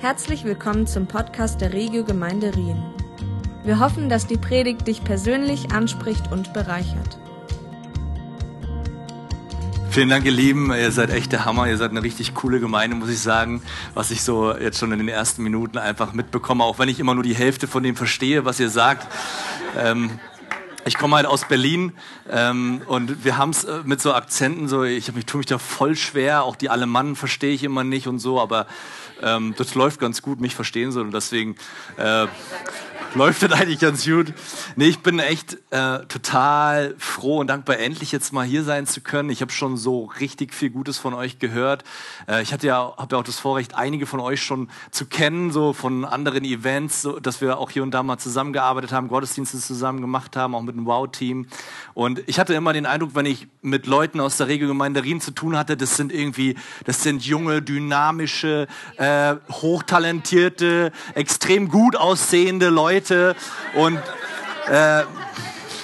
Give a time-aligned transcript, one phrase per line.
[0.00, 2.80] Herzlich willkommen zum Podcast der Regio Gemeinde Rien.
[3.64, 7.18] Wir hoffen, dass die Predigt dich persönlich anspricht und bereichert.
[9.90, 10.70] Vielen Dank, ihr Lieben.
[10.70, 11.66] Ihr seid echt der Hammer.
[11.66, 13.60] Ihr seid eine richtig coole Gemeinde, muss ich sagen,
[13.94, 17.14] was ich so jetzt schon in den ersten Minuten einfach mitbekomme, auch wenn ich immer
[17.14, 19.12] nur die Hälfte von dem verstehe, was ihr sagt.
[19.76, 20.10] Ähm,
[20.88, 21.92] ich komme halt aus Berlin
[22.30, 25.58] ähm, und wir haben es äh, mit so Akzenten, so ich, ich tue mich da
[25.58, 28.66] voll schwer, auch die Alemannen verstehe ich immer nicht und so, aber
[29.22, 31.56] ähm, das läuft ganz gut, mich verstehen sie und deswegen
[31.96, 32.26] äh,
[33.14, 34.32] läuft das eigentlich ganz gut.
[34.76, 39.00] Nee, ich bin echt äh, total froh und dankbar, endlich jetzt mal hier sein zu
[39.00, 39.30] können.
[39.30, 41.84] Ich habe schon so richtig viel Gutes von euch gehört.
[42.28, 45.72] Äh, ich ja, habe ja auch das Vorrecht, einige von euch schon zu kennen, so
[45.72, 50.00] von anderen Events, so, dass wir auch hier und da mal zusammengearbeitet haben, Gottesdienste zusammen
[50.00, 51.46] gemacht haben, auch mit dem Wow-Team.
[51.94, 55.30] Und ich hatte immer den Eindruck, wenn ich mit Leuten aus der Regelgemeinde Rien zu
[55.30, 58.66] tun hatte, das sind irgendwie, das sind junge, dynamische,
[58.96, 63.36] äh, hochtalentierte, extrem gut aussehende Leute, Leute
[63.74, 63.96] und
[64.68, 65.04] äh,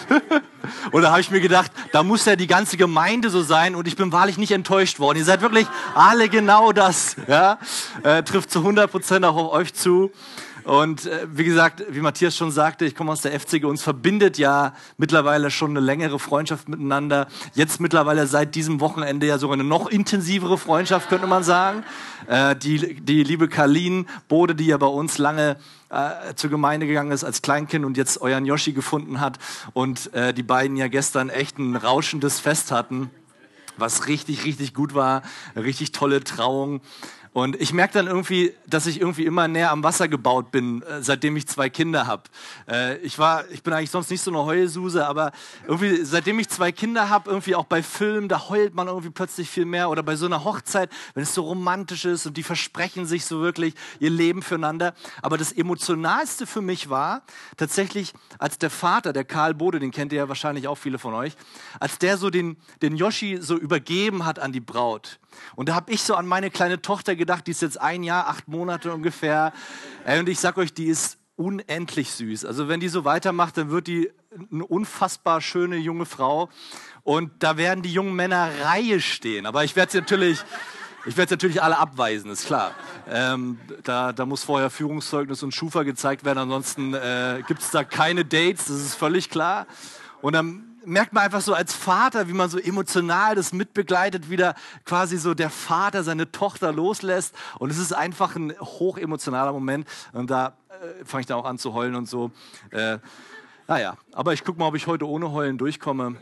[0.90, 3.86] und da habe ich mir gedacht, da muss ja die ganze Gemeinde so sein und
[3.86, 5.18] ich bin wahrlich nicht enttäuscht worden.
[5.18, 7.14] Ihr seid wirklich alle genau das.
[7.28, 7.58] Ja?
[8.02, 10.10] Äh, trifft zu 100 Prozent auch auf euch zu.
[10.64, 14.38] Und äh, wie gesagt, wie Matthias schon sagte, ich komme aus der FCG, uns verbindet
[14.38, 17.28] ja mittlerweile schon eine längere Freundschaft miteinander.
[17.54, 21.84] Jetzt mittlerweile seit diesem Wochenende ja sogar eine noch intensivere Freundschaft, könnte man sagen.
[22.28, 25.56] Äh, die, die liebe Karlin Bode, die ja bei uns lange
[25.90, 29.38] äh, zur Gemeinde gegangen ist als Kleinkind und jetzt euren Yoshi gefunden hat
[29.74, 33.10] und äh, die beiden ja gestern echt ein rauschendes Fest hatten
[33.76, 35.22] was richtig, richtig gut war,
[35.56, 36.80] richtig tolle Trauung.
[37.34, 41.02] Und ich merke dann irgendwie, dass ich irgendwie immer näher am Wasser gebaut bin, äh,
[41.02, 42.22] seitdem ich zwei Kinder habe.
[42.70, 45.32] Äh, ich war, ich bin eigentlich sonst nicht so eine Heulsuse, aber
[45.66, 49.50] irgendwie seitdem ich zwei Kinder habe, irgendwie auch bei Filmen, da heult man irgendwie plötzlich
[49.50, 49.90] viel mehr.
[49.90, 53.40] Oder bei so einer Hochzeit, wenn es so romantisch ist und die versprechen sich so
[53.40, 54.94] wirklich ihr Leben füreinander.
[55.20, 57.22] Aber das Emotionalste für mich war
[57.56, 61.14] tatsächlich, als der Vater, der Karl Bode, den kennt ihr ja wahrscheinlich auch viele von
[61.14, 61.32] euch,
[61.80, 65.18] als der so den, den Yoshi so übergeben hat an die Braut.
[65.56, 68.28] Und da habe ich so an meine kleine Tochter gedacht, die ist jetzt ein Jahr,
[68.28, 69.52] acht Monate ungefähr.
[70.06, 72.44] Und ich sag euch, die ist unendlich süß.
[72.44, 74.10] Also wenn die so weitermacht, dann wird die
[74.52, 76.48] eine unfassbar schöne junge Frau.
[77.02, 79.46] Und da werden die jungen Männer Reihe stehen.
[79.46, 80.42] Aber ich werde sie natürlich,
[81.06, 82.72] ich werde natürlich alle abweisen, ist klar.
[83.10, 87.84] Ähm, da, da muss vorher Führungszeugnis und Schufa gezeigt werden, ansonsten äh, gibt es da
[87.84, 89.66] keine Dates, das ist völlig klar.
[90.22, 94.54] Und dann merkt man einfach so als Vater, wie man so emotional das mitbegleitet, wieder
[94.84, 97.34] quasi so der Vater seine Tochter loslässt.
[97.58, 99.88] Und es ist einfach ein hochemotionaler Moment.
[100.12, 102.30] Und da äh, fange ich dann auch an zu heulen und so.
[102.70, 102.98] Äh,
[103.66, 106.16] naja, aber ich gucke mal, ob ich heute ohne Heulen durchkomme.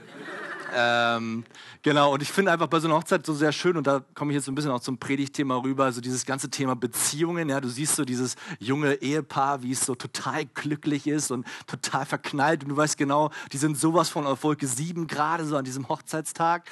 [0.74, 1.44] Ähm,
[1.82, 4.32] genau, und ich finde einfach bei so einer Hochzeit so sehr schön, und da komme
[4.32, 7.48] ich jetzt ein bisschen auch zum Predigtthema rüber, so dieses ganze Thema Beziehungen.
[7.48, 12.06] Ja, du siehst so dieses junge Ehepaar, wie es so total glücklich ist und total
[12.06, 12.62] verknallt.
[12.62, 15.88] Und du weißt genau, die sind sowas von auf Wolke 7 gerade so an diesem
[15.88, 16.64] Hochzeitstag.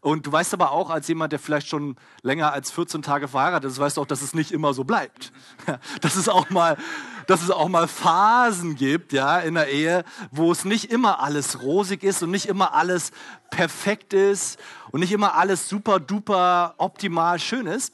[0.00, 3.70] Und du weißt aber auch, als jemand, der vielleicht schon länger als 14 Tage verheiratet
[3.70, 5.32] ist, weißt du auch, dass es nicht immer so bleibt.
[6.00, 6.76] dass es auch mal
[7.26, 11.62] dass es auch mal Phasen gibt, ja, in der Ehe, wo es nicht immer alles
[11.62, 13.12] rosig ist und nicht immer alles
[13.50, 14.58] perfekt ist
[14.90, 17.92] und nicht immer alles super duper optimal schön ist.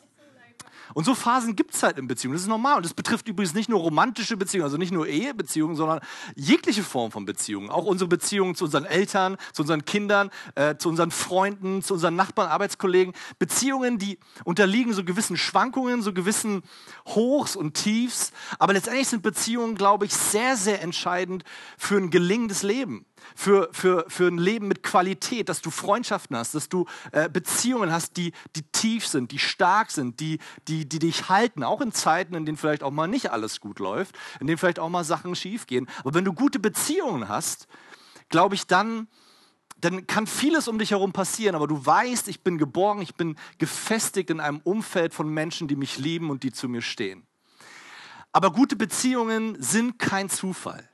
[0.94, 2.34] Und so Phasen gibt es halt in Beziehungen.
[2.34, 2.76] Das ist normal.
[2.76, 6.00] Und das betrifft übrigens nicht nur romantische Beziehungen, also nicht nur Ehebeziehungen, sondern
[6.34, 7.70] jegliche Form von Beziehungen.
[7.70, 12.16] Auch unsere Beziehungen zu unseren Eltern, zu unseren Kindern, äh, zu unseren Freunden, zu unseren
[12.16, 13.14] Nachbarn, Arbeitskollegen.
[13.38, 16.62] Beziehungen, die unterliegen so gewissen Schwankungen, so gewissen
[17.06, 18.32] Hochs und Tiefs.
[18.58, 21.44] Aber letztendlich sind Beziehungen, glaube ich, sehr, sehr entscheidend
[21.78, 26.54] für ein gelingendes Leben für, für, für ein Leben mit Qualität, dass du Freundschaften hast,
[26.54, 30.38] dass du äh, Beziehungen hast, die, die tief sind, die stark sind, die,
[30.68, 33.78] die, die dich halten, auch in Zeiten, in denen vielleicht auch mal nicht alles gut
[33.78, 35.88] läuft, in denen vielleicht auch mal Sachen schief gehen.
[36.00, 37.66] Aber wenn du gute Beziehungen hast,
[38.28, 39.08] glaube ich, dann,
[39.78, 43.36] dann kann vieles um dich herum passieren, aber du weißt, ich bin geborgen, ich bin
[43.58, 47.26] gefestigt in einem Umfeld von Menschen, die mich lieben und die zu mir stehen.
[48.32, 50.88] Aber gute Beziehungen sind kein Zufall.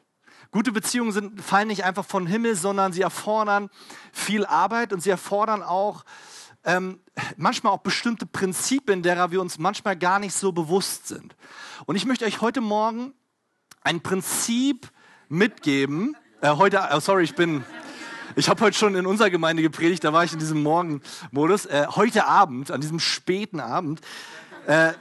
[0.51, 3.69] Gute Beziehungen sind, fallen nicht einfach vom Himmel, sondern sie erfordern
[4.13, 6.05] viel Arbeit und sie erfordern auch
[6.65, 7.01] ähm,
[7.37, 11.37] manchmal auch bestimmte Prinzipien, derer wir uns manchmal gar nicht so bewusst sind.
[11.87, 13.13] Und ich möchte euch heute Morgen
[13.83, 14.91] ein Prinzip
[15.29, 16.17] mitgeben.
[16.41, 17.65] Äh, heute, oh sorry, ich bin,
[18.35, 21.67] ich habe heute schon in unserer Gemeinde gepredigt, da war ich in diesem Morgenmodus.
[21.67, 24.01] Äh, heute Abend, an diesem späten Abend,
[24.67, 24.93] äh,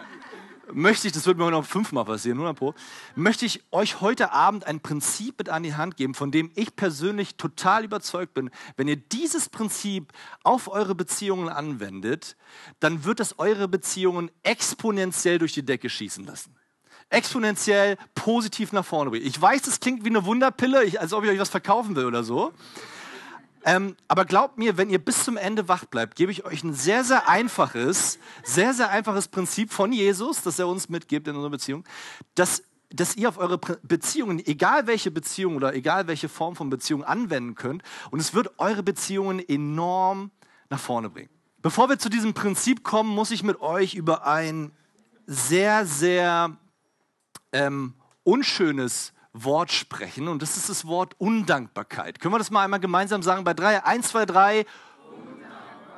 [0.71, 2.73] möchte ich, das wird mir noch fünfmal passieren, 100 Pro,
[3.15, 6.75] möchte ich euch heute Abend ein Prinzip mit an die Hand geben, von dem ich
[6.75, 8.49] persönlich total überzeugt bin.
[8.75, 10.11] Wenn ihr dieses Prinzip
[10.43, 12.35] auf eure Beziehungen anwendet,
[12.79, 16.55] dann wird es eure Beziehungen exponentiell durch die Decke schießen lassen.
[17.09, 19.25] exponentiell positiv nach vorne bringen.
[19.25, 22.23] Ich weiß, das klingt wie eine Wunderpille, als ob ich euch was verkaufen will oder
[22.23, 22.51] so.
[23.67, 26.73] Ähm, aber glaubt mir, wenn ihr bis zum Ende wach bleibt, gebe ich euch ein
[26.73, 31.51] sehr, sehr einfaches, sehr, sehr einfaches Prinzip von Jesus, das er uns mitgibt in unserer
[31.51, 31.83] Beziehung,
[32.33, 37.03] dass, dass ihr auf eure Beziehungen, egal welche Beziehung oder egal welche Form von Beziehung
[37.03, 40.31] anwenden könnt und es wird eure Beziehungen enorm
[40.69, 41.29] nach vorne bringen.
[41.61, 44.71] Bevor wir zu diesem Prinzip kommen, muss ich mit euch über ein
[45.25, 46.55] sehr, sehr
[47.51, 49.11] ähm, unschönes
[49.43, 52.19] Wort sprechen und das ist das Wort Undankbarkeit.
[52.19, 53.83] Können wir das mal einmal gemeinsam sagen bei drei?
[53.83, 54.65] Eins, zwei, drei.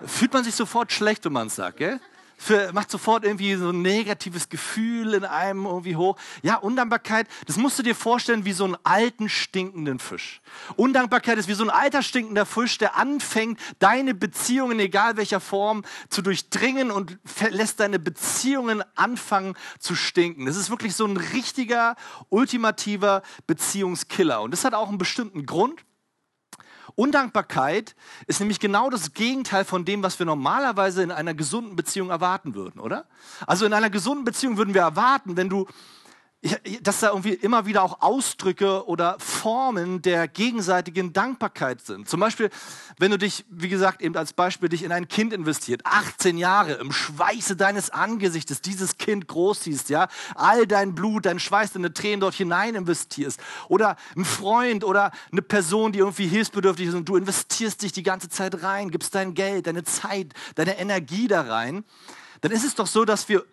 [0.05, 1.99] Fühlt man sich sofort schlecht, wenn man es sagt, gell?
[2.39, 6.17] Für, macht sofort irgendwie so ein negatives Gefühl in einem irgendwie hoch.
[6.41, 10.41] Ja, Undankbarkeit, das musst du dir vorstellen wie so einen alten, stinkenden Fisch.
[10.77, 15.83] Undankbarkeit ist wie so ein alter, stinkender Fisch, der anfängt, deine Beziehungen, egal welcher Form,
[16.09, 17.19] zu durchdringen und
[17.49, 20.45] lässt deine Beziehungen anfangen zu stinken.
[20.45, 21.95] Das ist wirklich so ein richtiger,
[22.29, 24.41] ultimativer Beziehungskiller.
[24.41, 25.83] Und das hat auch einen bestimmten Grund.
[26.99, 27.95] Undankbarkeit
[28.27, 32.55] ist nämlich genau das Gegenteil von dem, was wir normalerweise in einer gesunden Beziehung erwarten
[32.55, 33.05] würden, oder?
[33.47, 35.65] Also in einer gesunden Beziehung würden wir erwarten, wenn du
[36.81, 42.07] dass da irgendwie immer wieder auch Ausdrücke oder Formen der gegenseitigen Dankbarkeit sind.
[42.07, 42.49] Zum Beispiel,
[42.97, 46.73] wenn du dich, wie gesagt, eben als Beispiel dich in ein Kind investiert, 18 Jahre
[46.73, 52.21] im Schweiße deines Angesichtes dieses Kind großziehst, ja, all dein Blut, dein Schweiß, deine Tränen
[52.21, 53.41] dort hinein investierst.
[53.67, 58.03] Oder ein Freund oder eine Person, die irgendwie hilfsbedürftig ist und du investierst dich die
[58.03, 61.83] ganze Zeit rein, gibst dein Geld, deine Zeit, deine Energie da rein.
[62.39, 63.43] Dann ist es doch so, dass wir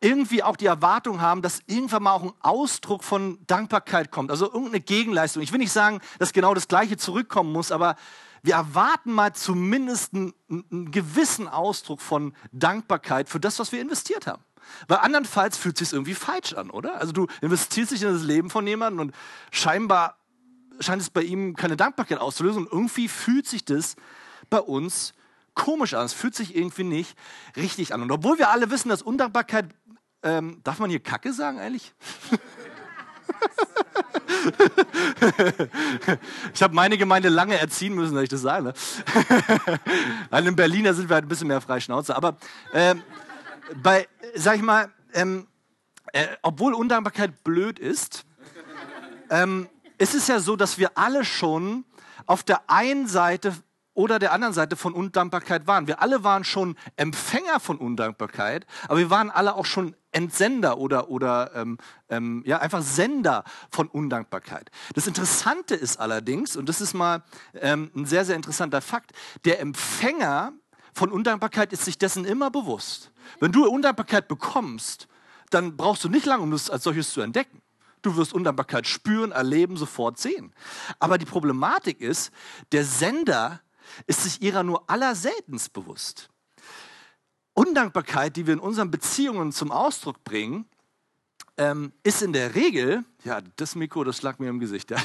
[0.00, 4.46] irgendwie auch die Erwartung haben, dass irgendwann mal auch ein Ausdruck von Dankbarkeit kommt, also
[4.46, 5.42] irgendeine Gegenleistung.
[5.42, 7.96] Ich will nicht sagen, dass genau das Gleiche zurückkommen muss, aber
[8.42, 14.26] wir erwarten mal zumindest einen, einen gewissen Ausdruck von Dankbarkeit für das, was wir investiert
[14.26, 14.42] haben.
[14.88, 16.98] Weil andernfalls fühlt es sich irgendwie falsch an, oder?
[17.00, 19.14] Also du investierst dich in das Leben von jemandem und
[19.50, 20.16] scheinbar
[20.78, 23.96] scheint es bei ihm keine Dankbarkeit auszulösen und irgendwie fühlt sich das
[24.48, 25.12] bei uns
[25.54, 26.06] komisch an.
[26.06, 27.18] Es fühlt sich irgendwie nicht
[27.56, 28.00] richtig an.
[28.02, 29.66] Und obwohl wir alle wissen, dass Undankbarkeit
[30.22, 31.94] ähm, darf man hier Kacke sagen eigentlich?
[36.54, 38.64] ich habe meine Gemeinde lange erziehen müssen, dass ich das sage.
[38.64, 38.74] Ne?
[40.30, 42.16] Weil in Berliner sind wir halt ein bisschen mehr Freischnauze.
[42.16, 42.36] Aber
[42.72, 43.02] ähm,
[43.82, 45.46] bei, sag ich mal, ähm,
[46.12, 48.24] äh, obwohl Undankbarkeit blöd ist,
[49.30, 49.68] ähm,
[49.98, 51.84] ist es ja so, dass wir alle schon
[52.26, 53.54] auf der einen Seite
[53.94, 55.86] oder der anderen Seite von Undankbarkeit waren.
[55.86, 61.08] Wir alle waren schon Empfänger von Undankbarkeit, aber wir waren alle auch schon Entsender oder,
[61.08, 61.78] oder ähm,
[62.08, 64.70] ähm, ja, einfach Sender von Undankbarkeit.
[64.94, 67.22] Das Interessante ist allerdings, und das ist mal
[67.54, 69.12] ähm, ein sehr, sehr interessanter Fakt,
[69.44, 70.52] der Empfänger
[70.92, 73.12] von Undankbarkeit ist sich dessen immer bewusst.
[73.38, 75.08] Wenn du Undankbarkeit bekommst,
[75.50, 77.62] dann brauchst du nicht lange, um das als solches zu entdecken.
[78.02, 80.52] Du wirst Undankbarkeit spüren, erleben, sofort sehen.
[80.98, 82.32] Aber die Problematik ist,
[82.72, 83.60] der Sender
[84.06, 86.30] ist sich ihrer nur allerseltenst bewusst.
[87.54, 90.66] Undankbarkeit, die wir in unseren Beziehungen zum Ausdruck bringen,
[91.56, 94.90] ähm, ist in der Regel, ja, das Mikro, das lag mir im Gesicht.
[94.90, 94.96] Ja.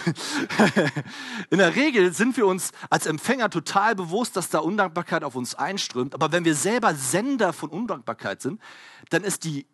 [1.49, 5.55] in der Regel sind wir uns als Empfänger total bewusst, dass da Undankbarkeit auf uns
[5.55, 6.13] einströmt.
[6.13, 8.61] Aber wenn wir selber Sender von Undankbarkeit sind,
[9.09, 9.67] dann ist die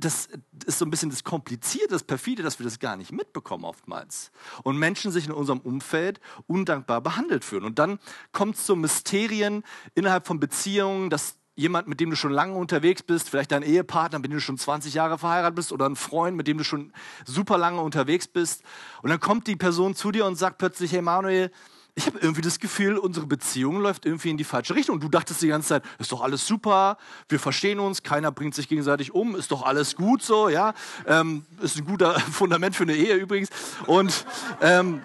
[0.00, 0.28] das
[0.64, 4.30] ist so ein bisschen das Komplizierte, das Perfide, dass wir das gar nicht mitbekommen oftmals.
[4.62, 7.64] Und Menschen sich in unserem Umfeld undankbar behandelt fühlen.
[7.64, 7.98] Und dann
[8.30, 9.64] kommt es zu Mysterien
[9.96, 14.20] innerhalb von Beziehungen, dass jemand, mit dem du schon lange unterwegs bist, vielleicht dein Ehepartner,
[14.20, 16.92] mit dem du schon 20 Jahre verheiratet bist, oder ein Freund, mit dem du schon
[17.26, 18.62] super lange unterwegs bist.
[19.02, 21.50] Und dann kommt die Person zu dir und sagt plötzlich, hey Manuel,
[21.96, 24.94] ich habe irgendwie das Gefühl, unsere Beziehung läuft irgendwie in die falsche Richtung.
[24.94, 26.96] Und du dachtest die ganze Zeit, ist doch alles super,
[27.28, 30.74] wir verstehen uns, keiner bringt sich gegenseitig um, ist doch alles gut so, ja.
[31.08, 33.48] Ähm, ist ein guter Fundament für eine Ehe übrigens.
[33.86, 34.24] Und,
[34.60, 35.02] ähm,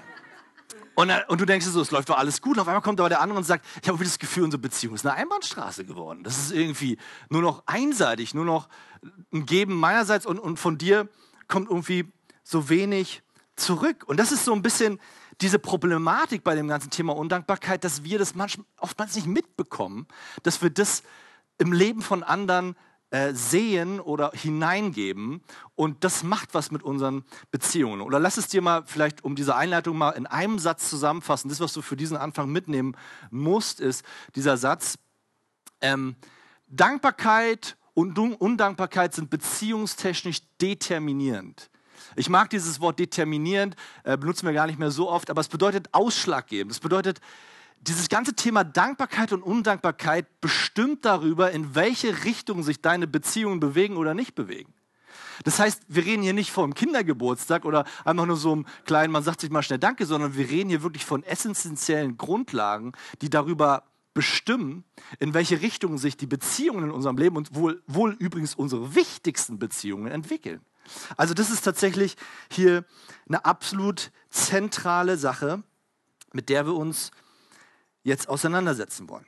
[0.95, 2.57] und, und, du denkst so, es läuft doch alles gut.
[2.57, 4.95] Und auf einmal kommt aber der andere und sagt, ich habe das Gefühl, unsere Beziehung
[4.95, 6.23] ist eine Einbahnstraße geworden.
[6.23, 6.97] Das ist irgendwie
[7.29, 8.69] nur noch einseitig, nur noch
[9.33, 11.09] ein Geben meinerseits und, und von dir
[11.47, 12.11] kommt irgendwie
[12.43, 13.23] so wenig
[13.55, 14.03] zurück.
[14.05, 14.99] Und das ist so ein bisschen
[15.41, 20.07] diese Problematik bei dem ganzen Thema Undankbarkeit, dass wir das manchmal, oftmals nicht mitbekommen,
[20.43, 21.03] dass wir das
[21.57, 22.75] im Leben von anderen
[23.13, 25.43] äh, sehen oder hineingeben
[25.75, 28.01] und das macht was mit unseren Beziehungen.
[28.01, 31.47] Oder lass es dir mal vielleicht, um diese Einleitung mal in einem Satz zusammenfassen.
[31.47, 32.97] Das, was du für diesen Anfang mitnehmen
[33.29, 34.03] musst, ist
[34.35, 34.97] dieser Satz,
[35.81, 36.15] ähm,
[36.65, 41.69] Dankbarkeit und Undankbarkeit sind beziehungstechnisch determinierend.
[42.15, 45.49] Ich mag dieses Wort determinierend, äh, benutzen wir gar nicht mehr so oft, aber es
[45.49, 46.71] bedeutet ausschlaggebend.
[46.71, 47.21] Es bedeutet,
[47.87, 53.97] dieses ganze Thema Dankbarkeit und Undankbarkeit bestimmt darüber, in welche Richtung sich deine Beziehungen bewegen
[53.97, 54.73] oder nicht bewegen.
[55.43, 59.23] Das heißt, wir reden hier nicht vom Kindergeburtstag oder einfach nur so einem kleinen, man
[59.23, 63.83] sagt sich mal schnell Danke, sondern wir reden hier wirklich von essentiellen Grundlagen, die darüber
[64.13, 64.83] bestimmen,
[65.19, 69.57] in welche Richtung sich die Beziehungen in unserem Leben und wohl, wohl übrigens unsere wichtigsten
[69.59, 70.61] Beziehungen entwickeln.
[71.17, 72.15] Also das ist tatsächlich
[72.51, 72.85] hier
[73.27, 75.63] eine absolut zentrale Sache,
[76.31, 77.11] mit der wir uns
[78.03, 79.25] jetzt auseinandersetzen wollen.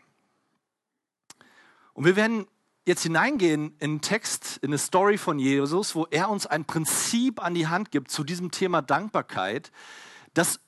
[1.93, 2.45] Und wir werden
[2.85, 7.43] jetzt hineingehen in einen Text, in eine Story von Jesus, wo er uns ein Prinzip
[7.43, 9.71] an die Hand gibt zu diesem Thema Dankbarkeit,
[10.33, 10.59] das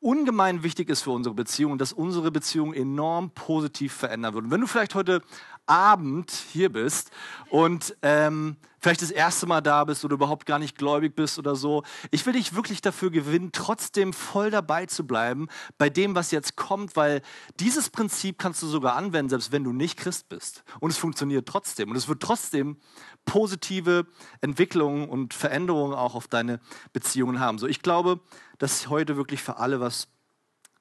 [0.00, 4.44] ungemein wichtig ist für unsere Beziehung und dass unsere Beziehung enorm positiv verändern wird.
[4.44, 5.22] Und wenn du vielleicht heute
[5.64, 7.10] Abend hier bist
[7.48, 11.56] und ähm, vielleicht das erste Mal da bist oder überhaupt gar nicht gläubig bist oder
[11.56, 15.48] so, ich will dich wirklich dafür gewinnen, trotzdem voll dabei zu bleiben
[15.78, 17.22] bei dem, was jetzt kommt, weil
[17.58, 20.64] dieses Prinzip kannst du sogar anwenden, selbst wenn du nicht Christ bist.
[20.80, 21.88] Und es funktioniert trotzdem.
[21.88, 22.76] Und es wird trotzdem
[23.24, 24.06] positive
[24.42, 26.60] Entwicklungen und Veränderungen auch auf deine
[26.92, 27.56] Beziehungen haben.
[27.56, 28.20] So, ich glaube,
[28.58, 30.08] dass heute wirklich für alle was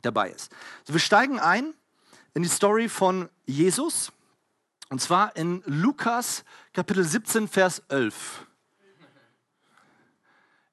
[0.01, 0.51] dabei ist.
[0.83, 1.73] So, wir steigen ein
[2.33, 4.11] in die Story von Jesus.
[4.89, 6.43] Und zwar in Lukas
[6.73, 8.47] Kapitel 17, Vers 11.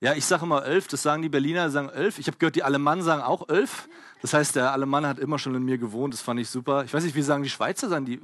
[0.00, 2.18] Ja, ich sage immer 11, das sagen die Berliner, sagen 11.
[2.18, 3.86] Ich habe gehört, die Alemannen sagen auch 11.
[4.22, 6.84] Das heißt, der Alemann hat immer schon in mir gewohnt, das fand ich super.
[6.84, 8.18] Ich weiß nicht, wie sagen die Schweizer, sagen die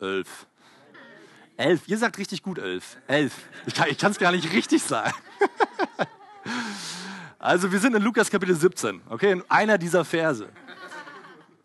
[0.00, 0.46] 11.
[1.58, 2.96] 11, ihr sagt richtig gut 11.
[3.08, 3.34] 11.
[3.66, 5.12] Ich kann es gar nicht richtig sagen.
[7.38, 10.48] Also wir sind in Lukas Kapitel 17, okay, in einer dieser Verse.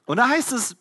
[0.06, 0.76] Und da heißt es,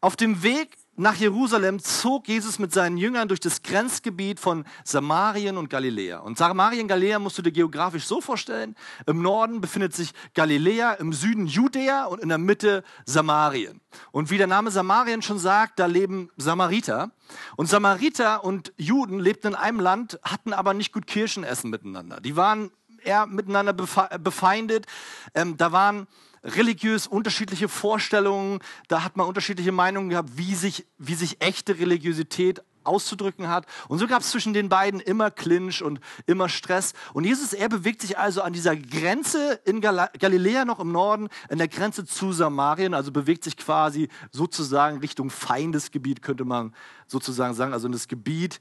[0.00, 5.56] auf dem Weg nach Jerusalem zog Jesus mit seinen Jüngern durch das Grenzgebiet von Samarien
[5.56, 6.18] und Galiläa.
[6.18, 8.76] Und Samarien, Galiläa musst du dir geografisch so vorstellen.
[9.06, 13.80] Im Norden befindet sich Galiläa, im Süden Judäa und in der Mitte Samarien.
[14.10, 17.10] Und wie der Name Samarien schon sagt, da leben Samariter.
[17.56, 22.20] Und Samariter und Juden lebten in einem Land, hatten aber nicht gut Kirschenessen miteinander.
[22.20, 22.70] Die waren
[23.02, 24.86] eher miteinander befeindet.
[25.34, 26.06] Ähm, da waren
[26.44, 32.62] religiös unterschiedliche Vorstellungen, da hat man unterschiedliche Meinungen gehabt, wie sich, wie sich echte Religiosität
[32.84, 33.66] auszudrücken hat.
[33.88, 36.94] Und so gab es zwischen den beiden immer Clinch und immer Stress.
[37.12, 41.28] Und Jesus, er bewegt sich also an dieser Grenze in Gal Galiläa noch im Norden,
[41.48, 46.74] an der Grenze zu Samarien, also bewegt sich quasi sozusagen Richtung Feindesgebiet, könnte man
[47.06, 48.60] sozusagen sagen, also in das Gebiet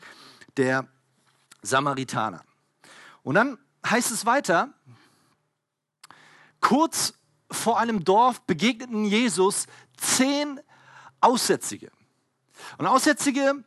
[0.58, 0.88] der
[1.62, 2.42] Samaritaner.
[3.24, 3.58] Und dann
[3.88, 4.70] heißt es weiter,
[6.60, 7.14] kurz
[7.52, 9.68] vor einem Dorf begegneten Jesus
[9.98, 10.60] zehn
[11.20, 11.92] Aussätzige.
[12.78, 13.64] Und Aussätzige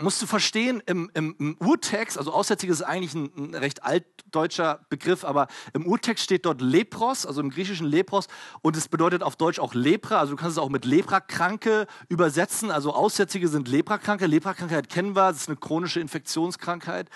[0.00, 4.80] musst du verstehen, im, im, im, Urtext, also Aussätzige ist eigentlich ein, ein, recht altdeutscher
[4.88, 8.26] Begriff, aber im Urtext steht dort Lepros, also im griechischen Lepros,
[8.62, 12.70] und es bedeutet auf Deutsch auch Lepra, also du kannst es auch mit Leprakranke übersetzen,
[12.70, 17.08] also Aussätzige sind Leprakranke, Leprakrankheit kennen wir, das ist eine chronische Infektionskrankheit.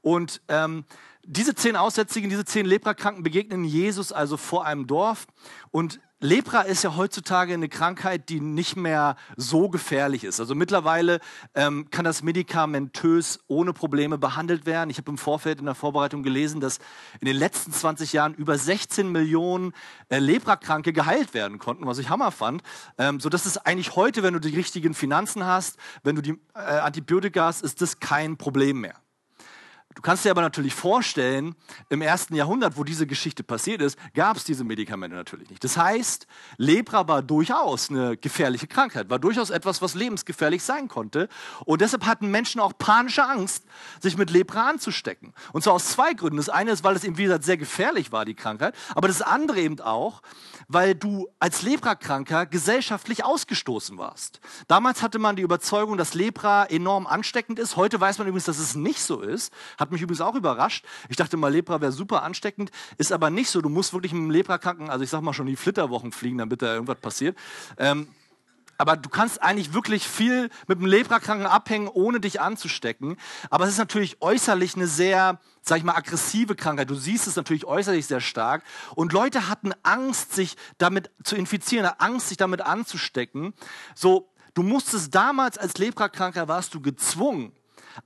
[0.00, 0.84] Und ähm,
[1.30, 5.26] diese zehn Aussätzigen, diese zehn Leprakranken begegnen Jesus also vor einem Dorf.
[5.70, 10.40] Und Lepra ist ja heutzutage eine Krankheit, die nicht mehr so gefährlich ist.
[10.40, 11.20] Also mittlerweile
[11.54, 14.88] ähm, kann das medikamentös ohne Probleme behandelt werden.
[14.88, 16.78] Ich habe im Vorfeld in der Vorbereitung gelesen, dass
[17.20, 19.74] in den letzten 20 Jahren über 16 Millionen
[20.08, 22.62] äh, Leprakranke geheilt werden konnten, was ich Hammer fand.
[22.96, 26.40] Ähm, so dass es eigentlich heute, wenn du die richtigen Finanzen hast, wenn du die
[26.54, 28.94] äh, Antibiotika hast, ist das kein Problem mehr.
[29.98, 31.56] Du kannst dir aber natürlich vorstellen,
[31.88, 35.64] im ersten Jahrhundert, wo diese Geschichte passiert ist, gab es diese Medikamente natürlich nicht.
[35.64, 41.28] Das heißt, Lepra war durchaus eine gefährliche Krankheit, war durchaus etwas, was lebensgefährlich sein konnte.
[41.64, 43.64] Und deshalb hatten Menschen auch panische Angst,
[43.98, 45.34] sich mit Lepra anzustecken.
[45.52, 46.36] Und zwar aus zwei Gründen.
[46.36, 48.76] Das eine ist, weil es eben, wie gesagt, sehr gefährlich war, die Krankheit.
[48.94, 50.22] Aber das andere eben auch,
[50.68, 54.38] weil du als Leprakranker gesellschaftlich ausgestoßen warst.
[54.68, 57.74] Damals hatte man die Überzeugung, dass Lepra enorm ansteckend ist.
[57.74, 59.52] Heute weiß man übrigens, dass es nicht so ist.
[59.76, 60.84] Hat mich übrigens auch überrascht.
[61.08, 62.70] Ich dachte mal, Lepra wäre super ansteckend.
[62.96, 63.60] Ist aber nicht so.
[63.60, 66.62] Du musst wirklich mit dem Leprakranken, also ich sag mal schon die Flitterwochen fliegen, damit
[66.62, 67.36] da irgendwas passiert.
[67.78, 68.08] Ähm,
[68.80, 73.16] aber du kannst eigentlich wirklich viel mit dem Leprakranken abhängen, ohne dich anzustecken.
[73.50, 76.88] Aber es ist natürlich äußerlich eine sehr, sag ich mal, aggressive Krankheit.
[76.88, 78.62] Du siehst es natürlich äußerlich sehr stark.
[78.94, 83.52] Und Leute hatten Angst, sich damit zu infizieren, Angst, sich damit anzustecken.
[83.96, 87.52] So, du musstest damals als Leprakranker warst du gezwungen,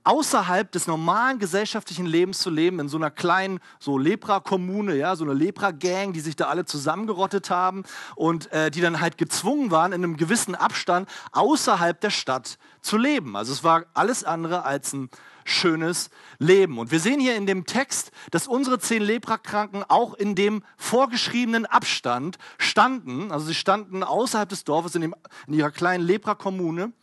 [0.03, 5.23] außerhalb des normalen gesellschaftlichen Lebens zu leben, in so einer kleinen so Lepra-Kommune, ja, so
[5.23, 7.83] eine Lepra-Gang, die sich da alle zusammengerottet haben
[8.15, 12.97] und äh, die dann halt gezwungen waren, in einem gewissen Abstand außerhalb der Stadt zu
[12.97, 13.35] leben.
[13.35, 15.09] Also es war alles andere als ein
[15.45, 16.09] schönes
[16.39, 16.77] Leben.
[16.77, 21.65] Und wir sehen hier in dem Text, dass unsere zehn Leprakranken auch in dem vorgeschriebenen
[21.65, 23.31] Abstand standen.
[23.31, 25.15] Also sie standen außerhalb des Dorfes in, dem,
[25.47, 26.93] in ihrer kleinen Lepra-Kommune.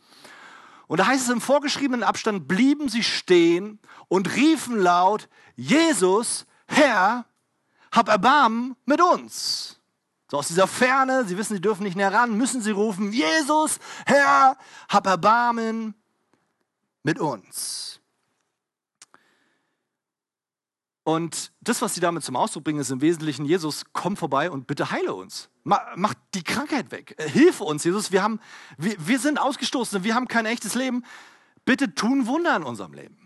[0.91, 3.79] Und da heißt es im vorgeschriebenen Abstand, blieben sie stehen
[4.09, 7.23] und riefen laut, Jesus, Herr,
[7.93, 9.79] hab Erbarmen mit uns.
[10.29, 13.79] So aus dieser Ferne, sie wissen, sie dürfen nicht näher ran, müssen sie rufen, Jesus,
[14.05, 14.57] Herr,
[14.89, 15.95] hab Erbarmen
[17.03, 18.00] mit uns.
[21.03, 24.67] Und das, was sie damit zum Ausdruck bringen, ist im Wesentlichen, Jesus, komm vorbei und
[24.67, 25.49] bitte heile uns.
[25.63, 27.15] Mach die Krankheit weg.
[27.17, 28.11] Äh, hilfe uns, Jesus.
[28.11, 28.39] Wir, haben,
[28.77, 31.03] wir, wir sind ausgestoßen, wir haben kein echtes Leben.
[31.65, 33.20] Bitte tun Wunder in unserem Leben.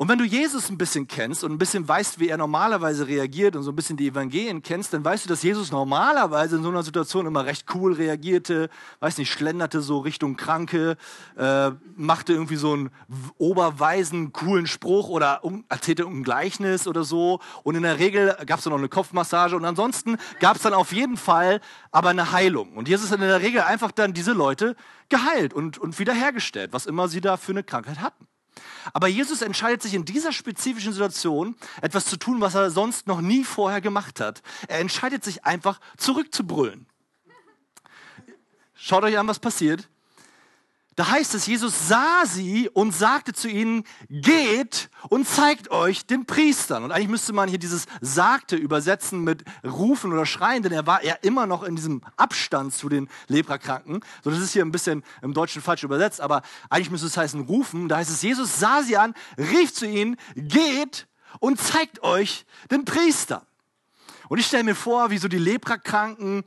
[0.00, 3.56] Und wenn du Jesus ein bisschen kennst und ein bisschen weißt, wie er normalerweise reagiert
[3.56, 6.68] und so ein bisschen die Evangelien kennst, dann weißt du, dass Jesus normalerweise in so
[6.68, 10.96] einer Situation immer recht cool reagierte, weiß nicht, schlenderte so Richtung Kranke,
[11.36, 12.90] äh, machte irgendwie so einen
[13.38, 17.40] oberweisen, coolen Spruch oder um, erzählte ein Gleichnis oder so.
[17.64, 20.74] Und in der Regel gab es dann noch eine Kopfmassage und ansonsten gab es dann
[20.74, 22.76] auf jeden Fall aber eine Heilung.
[22.76, 24.76] Und Jesus hat in der Regel einfach dann diese Leute
[25.08, 28.28] geheilt und, und wiederhergestellt, was immer sie da für eine Krankheit hatten.
[28.92, 33.20] Aber Jesus entscheidet sich in dieser spezifischen Situation, etwas zu tun, was er sonst noch
[33.20, 34.42] nie vorher gemacht hat.
[34.68, 36.86] Er entscheidet sich einfach zurückzubrüllen.
[38.74, 39.88] Schaut euch an, was passiert.
[40.98, 46.26] Da heißt es, Jesus sah sie und sagte zu ihnen, geht und zeigt euch den
[46.26, 46.82] Priestern.
[46.82, 51.04] Und eigentlich müsste man hier dieses sagte übersetzen mit rufen oder schreien, denn er war
[51.04, 54.00] ja immer noch in diesem Abstand zu den Leprakranken.
[54.24, 57.42] So, das ist hier ein bisschen im Deutschen falsch übersetzt, aber eigentlich müsste es heißen
[57.42, 57.88] rufen.
[57.88, 61.06] Da heißt es, Jesus sah sie an, rief zu ihnen, geht
[61.38, 63.46] und zeigt euch den Priester.
[64.28, 66.42] Und ich stelle mir vor, wie so die Leprakranken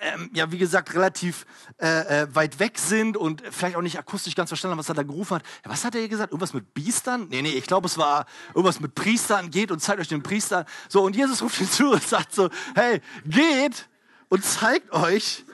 [0.00, 1.46] ähm, ja, wie gesagt, relativ
[1.78, 4.94] äh, äh, weit weg sind und vielleicht auch nicht akustisch ganz verstanden haben, was er
[4.94, 5.42] da gerufen hat.
[5.64, 6.32] Ja, was hat er hier gesagt?
[6.32, 7.28] Irgendwas mit Biestern?
[7.28, 9.50] Nee, nee, ich glaube, es war irgendwas mit Priestern.
[9.50, 10.64] Geht und zeigt euch den Priestern.
[10.88, 13.88] So, und Jesus ruft ihn zu und sagt so, hey, geht
[14.28, 15.44] und zeigt euch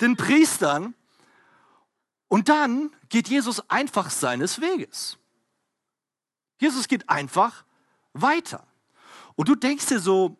[0.00, 0.94] den Priestern.
[2.28, 5.18] Und dann geht Jesus einfach seines Weges.
[6.58, 7.64] Jesus geht einfach
[8.12, 8.66] weiter.
[9.34, 10.36] Und du denkst dir so,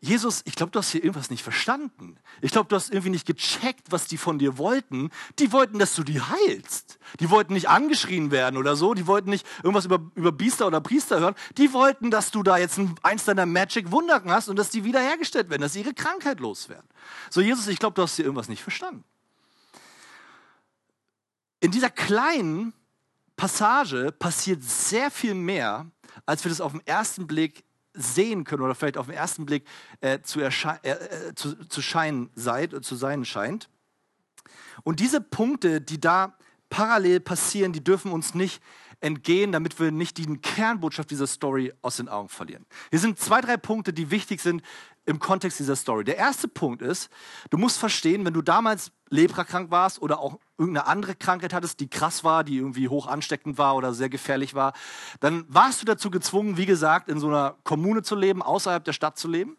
[0.00, 2.18] Jesus, ich glaube, du hast hier irgendwas nicht verstanden.
[2.40, 5.10] Ich glaube, du hast irgendwie nicht gecheckt, was die von dir wollten.
[5.40, 7.00] Die wollten, dass du die heilst.
[7.18, 8.94] Die wollten nicht angeschrien werden oder so.
[8.94, 11.34] Die wollten nicht irgendwas über, über Biester oder Priester hören.
[11.56, 15.50] Die wollten, dass du da jetzt ein, eins deiner Magic-Wunder hast und dass die wiederhergestellt
[15.50, 16.88] werden, dass sie ihre Krankheit loswerden.
[17.28, 19.02] So, Jesus, ich glaube, du hast hier irgendwas nicht verstanden.
[21.58, 22.72] In dieser kleinen
[23.36, 25.90] Passage passiert sehr viel mehr,
[26.24, 27.64] als wir das auf den ersten Blick
[27.98, 29.64] sehen können oder vielleicht auf den ersten Blick
[30.00, 30.50] äh, zu, äh,
[30.82, 33.68] äh, zu, zu, scheinen seid, zu sein scheint.
[34.84, 36.36] Und diese Punkte, die da
[36.70, 38.62] parallel passieren, die dürfen uns nicht
[39.00, 42.66] entgehen, damit wir nicht die Kernbotschaft dieser Story aus den Augen verlieren.
[42.90, 44.62] Hier sind zwei, drei Punkte, die wichtig sind
[45.08, 46.04] im Kontext dieser Story.
[46.04, 47.08] Der erste Punkt ist,
[47.48, 51.88] du musst verstehen, wenn du damals leprakrank warst oder auch irgendeine andere Krankheit hattest, die
[51.88, 54.74] krass war, die irgendwie hoch ansteckend war oder sehr gefährlich war,
[55.20, 58.92] dann warst du dazu gezwungen, wie gesagt, in so einer Kommune zu leben, außerhalb der
[58.92, 59.56] Stadt zu leben.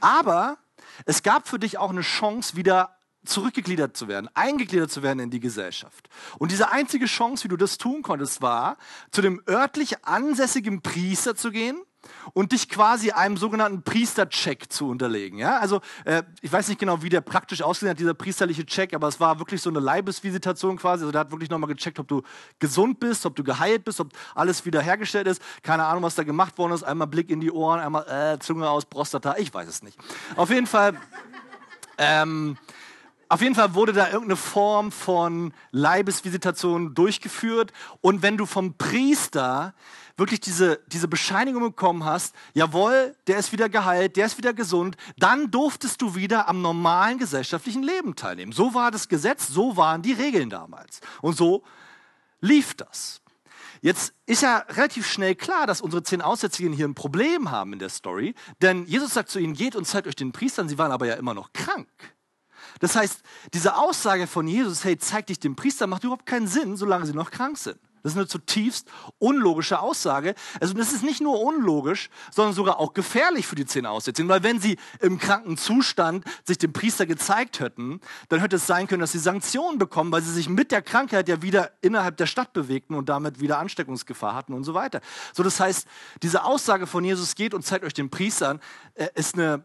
[0.00, 0.58] Aber
[1.06, 5.30] es gab für dich auch eine Chance, wieder zurückgegliedert zu werden, eingegliedert zu werden in
[5.30, 6.08] die Gesellschaft.
[6.38, 8.76] Und diese einzige Chance, wie du das tun konntest, war,
[9.10, 11.82] zu dem örtlich ansässigen Priester zu gehen
[12.32, 15.38] und dich quasi einem sogenannten Priestercheck zu unterlegen.
[15.38, 15.58] Ja?
[15.58, 19.08] Also äh, ich weiß nicht genau, wie der praktisch ausgesehen hat, dieser priesterliche Check, aber
[19.08, 21.02] es war wirklich so eine Leibesvisitation quasi.
[21.02, 22.22] Also der hat wirklich nochmal gecheckt, ob du
[22.58, 25.42] gesund bist, ob du geheilt bist, ob alles wiederhergestellt ist.
[25.62, 26.82] Keine Ahnung, was da gemacht worden ist.
[26.82, 29.98] Einmal Blick in die Ohren, einmal äh, Zunge aus, Prostata, ich weiß es nicht.
[30.36, 30.94] Auf jeden Fall...
[31.96, 32.56] Ähm,
[33.28, 37.72] auf jeden Fall wurde da irgendeine Form von Leibesvisitation durchgeführt.
[38.00, 39.74] Und wenn du vom Priester
[40.16, 44.96] wirklich diese, diese Bescheinigung bekommen hast, jawohl, der ist wieder geheilt, der ist wieder gesund,
[45.16, 48.52] dann durftest du wieder am normalen gesellschaftlichen Leben teilnehmen.
[48.52, 51.00] So war das Gesetz, so waren die Regeln damals.
[51.20, 51.64] Und so
[52.40, 53.20] lief das.
[53.80, 57.78] Jetzt ist ja relativ schnell klar, dass unsere zehn Aussätzigen hier ein Problem haben in
[57.78, 60.90] der Story, denn Jesus sagt zu ihnen, geht und zeigt euch den Priestern, sie waren
[60.90, 61.88] aber ja immer noch krank.
[62.80, 63.20] Das heißt,
[63.52, 67.12] diese Aussage von Jesus, hey, zeig dich dem Priester, macht überhaupt keinen Sinn, solange sie
[67.12, 67.78] noch krank sind.
[68.04, 68.86] Das ist eine zutiefst
[69.18, 70.34] unlogische Aussage.
[70.60, 74.28] Also das ist nicht nur unlogisch, sondern sogar auch gefährlich für die zehn Aussätzigen.
[74.28, 78.88] Weil wenn sie im kranken Zustand sich dem Priester gezeigt hätten, dann hätte es sein
[78.88, 82.26] können, dass sie Sanktionen bekommen, weil sie sich mit der Krankheit ja wieder innerhalb der
[82.26, 85.00] Stadt bewegten und damit wieder Ansteckungsgefahr hatten und so weiter.
[85.32, 85.88] So, das heißt,
[86.22, 88.60] diese Aussage von Jesus geht und zeigt euch den Priestern,
[88.96, 89.64] äh, ist eine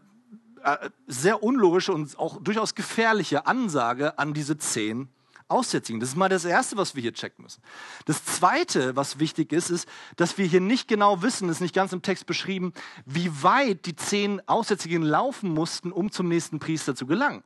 [0.63, 5.09] äh, sehr unlogische und auch durchaus gefährliche Ansage an diese zehn
[5.49, 5.99] Aussätzigen.
[5.99, 7.61] Das ist mal das Erste, was wir hier checken müssen.
[8.05, 11.91] Das Zweite, was wichtig ist, ist, dass wir hier nicht genau wissen, ist nicht ganz
[11.93, 12.73] im Text beschrieben,
[13.05, 17.43] wie weit die zehn Aussätzigen laufen mussten, um zum nächsten Priester zu gelangen.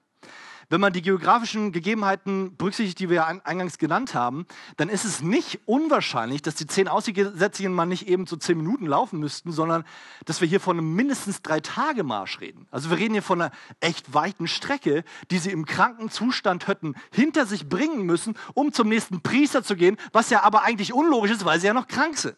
[0.73, 5.21] Wenn man die geografischen Gegebenheiten berücksichtigt, die wir ja eingangs genannt haben, dann ist es
[5.21, 9.83] nicht unwahrscheinlich, dass die zehn Aussätzigen mal nicht eben so zehn Minuten laufen müssten, sondern
[10.25, 12.65] dass wir hier von einem mindestens drei Tage Marsch reden.
[12.71, 16.95] Also wir reden hier von einer echt weiten Strecke, die sie im kranken Zustand hätten
[17.11, 21.29] hinter sich bringen müssen, um zum nächsten Priester zu gehen, was ja aber eigentlich unlogisch
[21.29, 22.37] ist, weil sie ja noch krank sind.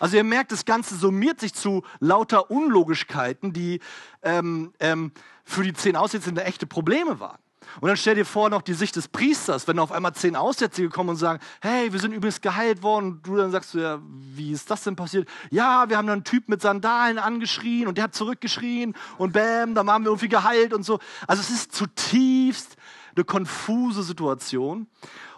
[0.00, 3.78] Also ihr merkt, das Ganze summiert sich zu lauter Unlogischkeiten, die
[4.24, 5.12] ähm, ähm,
[5.44, 7.38] für die zehn Aussätzigen echte Probleme waren.
[7.80, 10.88] Und dann stell dir vor noch die Sicht des Priesters, wenn auf einmal zehn Aussätzige
[10.88, 13.12] kommen und sagen, hey, wir sind übrigens geheilt worden.
[13.12, 15.28] Und du dann sagst du ja, wie ist das denn passiert?
[15.50, 19.74] Ja, wir haben dann einen Typ mit Sandalen angeschrien und der hat zurückgeschrien und bam,
[19.74, 20.98] dann waren wir irgendwie geheilt und so.
[21.26, 22.76] Also es ist zutiefst
[23.14, 24.86] eine konfuse Situation.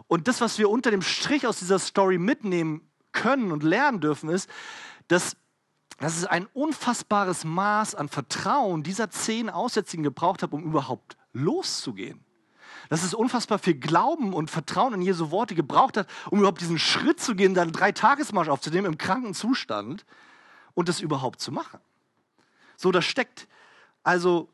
[0.06, 2.82] Und das, was wir unter dem Strich aus dieser Story mitnehmen
[3.12, 4.48] können und lernen dürfen, ist,
[5.08, 5.36] dass,
[5.98, 12.24] dass es ein unfassbares Maß an Vertrauen dieser zehn Aussätzigen gebraucht hat, um überhaupt loszugehen.
[12.88, 16.78] Dass es unfassbar viel Glauben und Vertrauen in Jesu Worte gebraucht hat, um überhaupt diesen
[16.78, 20.04] Schritt zu gehen, dann drei Tagesmarsch aufzunehmen im kranken Zustand
[20.74, 21.80] und das überhaupt zu machen.
[22.76, 23.46] So, da steckt
[24.02, 24.51] also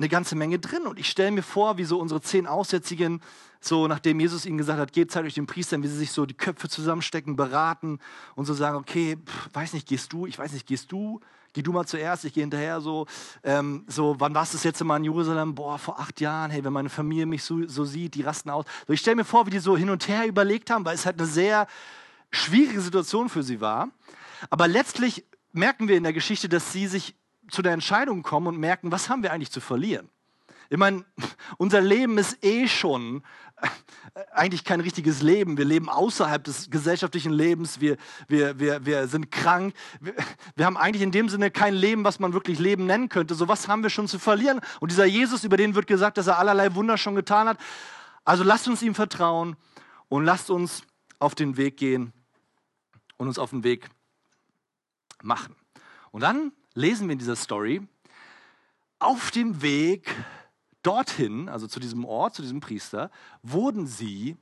[0.00, 0.86] eine ganze Menge drin.
[0.86, 3.20] Und ich stelle mir vor, wie so unsere zehn Aussätzigen,
[3.60, 6.24] so nachdem Jesus ihnen gesagt hat, geht, zeigt euch den Priestern, wie sie sich so
[6.24, 7.98] die Köpfe zusammenstecken, beraten
[8.34, 11.20] und so sagen, okay, pff, weiß nicht, gehst du, ich weiß nicht, gehst du,
[11.52, 13.06] geh du mal zuerst, ich gehe hinterher, so,
[13.44, 15.54] ähm, so, wann warst du das jetzt mal in Jerusalem?
[15.54, 18.64] Boah, vor acht Jahren, hey, wenn meine Familie mich so, so sieht, die rasten aus.
[18.86, 21.04] So, ich stelle mir vor, wie die so hin und her überlegt haben, weil es
[21.04, 21.66] halt eine sehr
[22.30, 23.90] schwierige Situation für sie war.
[24.48, 27.14] Aber letztlich merken wir in der Geschichte, dass sie sich
[27.50, 30.08] zu der Entscheidung kommen und merken, was haben wir eigentlich zu verlieren?
[30.70, 31.04] Ich meine,
[31.58, 33.22] unser Leben ist eh schon
[33.56, 33.68] äh,
[34.32, 35.58] eigentlich kein richtiges Leben.
[35.58, 37.80] Wir leben außerhalb des gesellschaftlichen Lebens.
[37.80, 37.96] Wir,
[38.28, 39.74] wir, wir, wir sind krank.
[40.00, 40.14] Wir,
[40.54, 43.34] wir haben eigentlich in dem Sinne kein Leben, was man wirklich Leben nennen könnte.
[43.34, 44.60] So was haben wir schon zu verlieren.
[44.78, 47.58] Und dieser Jesus, über den wird gesagt, dass er allerlei Wunder schon getan hat.
[48.24, 49.56] Also lasst uns ihm vertrauen
[50.08, 50.82] und lasst uns
[51.18, 52.12] auf den Weg gehen
[53.16, 53.90] und uns auf den Weg
[55.22, 55.56] machen.
[56.12, 57.86] Und dann lesen wir in dieser Story,
[58.98, 60.14] auf dem Weg
[60.82, 63.10] dorthin, also zu diesem Ort, zu diesem Priester,
[63.42, 64.36] wurden sie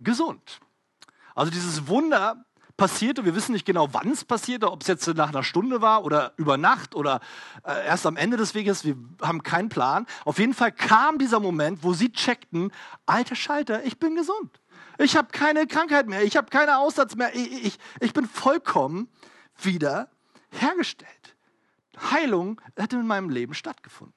[0.00, 0.60] gesund.
[1.34, 2.44] Also dieses Wunder
[2.76, 6.04] passierte, wir wissen nicht genau, wann es passierte, ob es jetzt nach einer Stunde war
[6.04, 7.20] oder über Nacht oder
[7.64, 10.06] äh, erst am Ende des Weges, wir haben keinen Plan.
[10.24, 12.72] Auf jeden Fall kam dieser Moment, wo sie checkten,
[13.06, 14.60] alter Schalter, ich bin gesund.
[14.98, 19.08] Ich habe keine Krankheit mehr, ich habe keinen Aussatz mehr, ich, ich, ich bin vollkommen
[19.60, 20.10] wieder
[20.50, 21.21] hergestellt.
[21.98, 24.14] Heilung hätte in meinem Leben stattgefunden.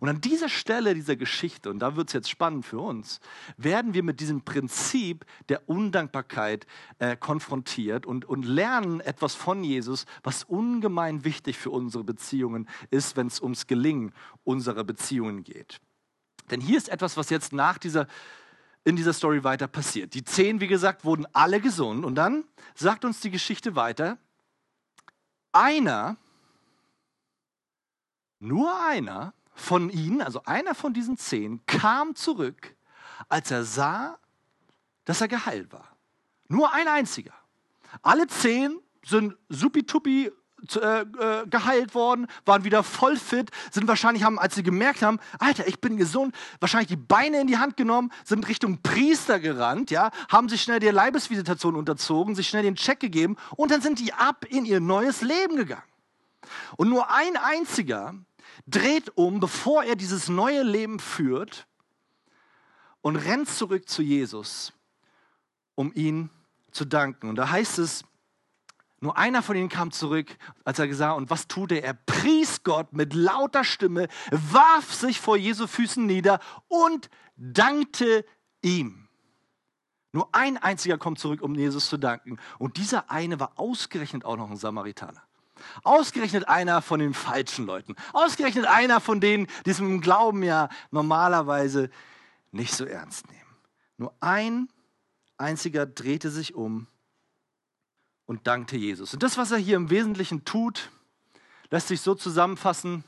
[0.00, 3.20] Und an dieser Stelle dieser Geschichte, und da wird es jetzt spannend für uns,
[3.56, 6.66] werden wir mit diesem Prinzip der Undankbarkeit
[6.98, 13.16] äh, konfrontiert und, und lernen etwas von Jesus, was ungemein wichtig für unsere Beziehungen ist,
[13.16, 14.12] wenn es ums Gelingen
[14.42, 15.80] unserer Beziehungen geht.
[16.50, 18.06] Denn hier ist etwas, was jetzt nach dieser,
[18.84, 20.14] in dieser Story weiter passiert.
[20.14, 24.18] Die zehn, wie gesagt, wurden alle gesund und dann sagt uns die Geschichte weiter,
[25.52, 26.16] einer
[28.44, 32.76] nur einer von ihnen, also einer von diesen zehn, kam zurück,
[33.28, 34.18] als er sah,
[35.04, 35.96] dass er geheilt war.
[36.48, 37.34] Nur ein einziger.
[38.02, 40.30] Alle zehn sind supituppi
[40.76, 45.20] äh, äh, geheilt worden, waren wieder voll fit, sind wahrscheinlich, haben, als sie gemerkt haben,
[45.38, 49.90] Alter, ich bin gesund, wahrscheinlich die Beine in die Hand genommen, sind Richtung Priester gerannt,
[49.90, 53.98] ja, haben sich schnell der Leibesvisitation unterzogen, sich schnell den Check gegeben und dann sind
[53.98, 55.82] die ab in ihr neues Leben gegangen.
[56.76, 58.14] Und nur ein einziger
[58.66, 61.66] dreht um, bevor er dieses neue Leben führt
[63.00, 64.72] und rennt zurück zu Jesus,
[65.74, 66.30] um ihn
[66.70, 67.28] zu danken.
[67.28, 68.04] Und da heißt es,
[69.00, 71.84] nur einer von ihnen kam zurück, als er gesagt, und was tut er?
[71.84, 78.24] Er pries Gott mit lauter Stimme, warf sich vor Jesu Füßen nieder und dankte
[78.62, 79.08] ihm.
[80.12, 82.38] Nur ein einziger kommt zurück, um Jesus zu danken.
[82.58, 85.22] Und dieser eine war ausgerechnet auch noch ein Samaritaner.
[85.82, 87.94] Ausgerechnet einer von den falschen Leuten.
[88.12, 91.90] Ausgerechnet einer von denen, die es mit dem Glauben ja normalerweise
[92.52, 93.56] nicht so ernst nehmen.
[93.96, 94.68] Nur ein
[95.36, 96.86] einziger drehte sich um
[98.26, 99.12] und dankte Jesus.
[99.14, 100.90] Und das, was er hier im Wesentlichen tut,
[101.70, 103.04] lässt sich so zusammenfassen.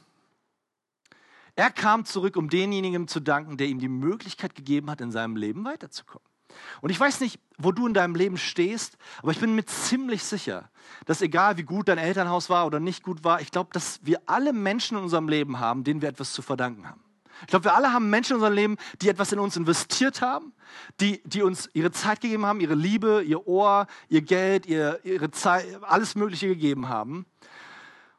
[1.55, 5.37] Er kam zurück, um denjenigen zu danken, der ihm die Möglichkeit gegeben hat, in seinem
[5.37, 6.26] Leben weiterzukommen.
[6.81, 10.23] Und ich weiß nicht, wo du in deinem Leben stehst, aber ich bin mir ziemlich
[10.23, 10.71] sicher,
[11.07, 14.21] dass egal wie gut dein Elternhaus war oder nicht gut war, ich glaube, dass wir
[14.27, 17.03] alle Menschen in unserem Leben haben, denen wir etwas zu verdanken haben.
[17.43, 20.53] Ich glaube, wir alle haben Menschen in unserem Leben, die etwas in uns investiert haben,
[21.01, 25.31] die, die uns ihre Zeit gegeben haben, ihre Liebe, ihr Ohr, ihr Geld, ihr, ihre
[25.31, 27.27] Zeit, alles Mögliche gegeben haben.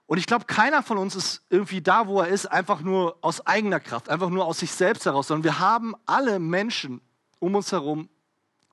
[0.05, 3.45] Und ich glaube, keiner von uns ist irgendwie da, wo er ist, einfach nur aus
[3.45, 7.01] eigener Kraft, einfach nur aus sich selbst heraus, sondern wir haben alle Menschen
[7.39, 8.09] um uns herum,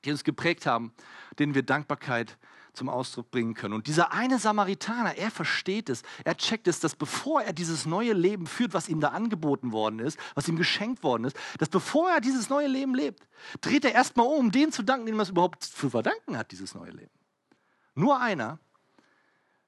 [0.05, 0.93] die uns geprägt haben,
[1.39, 2.37] denen wir Dankbarkeit
[2.75, 3.73] zum Ausdruck bringen können.
[3.73, 8.13] Und dieser eine Samaritaner, er versteht es, er checkt es, dass bevor er dieses neue
[8.13, 12.09] Leben führt, was ihm da angeboten worden ist, was ihm geschenkt worden ist, dass bevor
[12.09, 13.27] er dieses neue Leben lebt,
[13.61, 16.51] dreht er erstmal um, um den zu danken, dem er es überhaupt zu verdanken hat,
[16.51, 17.11] dieses neue Leben.
[17.95, 18.59] Nur einer,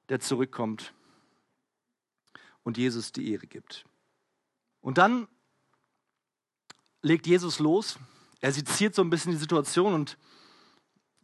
[0.08, 0.92] der zurückkommt
[2.62, 3.84] und Jesus die Ehre gibt.
[4.80, 5.26] Und dann
[7.02, 7.98] legt Jesus los,
[8.40, 10.18] er seziert so ein bisschen die Situation und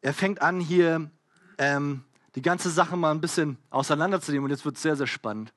[0.05, 1.11] er fängt an, hier
[1.57, 5.55] ähm, die ganze Sache mal ein bisschen auseinanderzunehmen und jetzt wird es sehr, sehr spannend.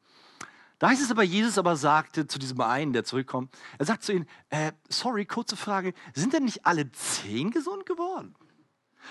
[0.79, 4.13] Da heißt es aber, Jesus aber sagte zu diesem einen, der zurückkommt, er sagt zu
[4.13, 8.35] ihnen, äh, sorry, kurze Frage, sind denn nicht alle zehn gesund geworden?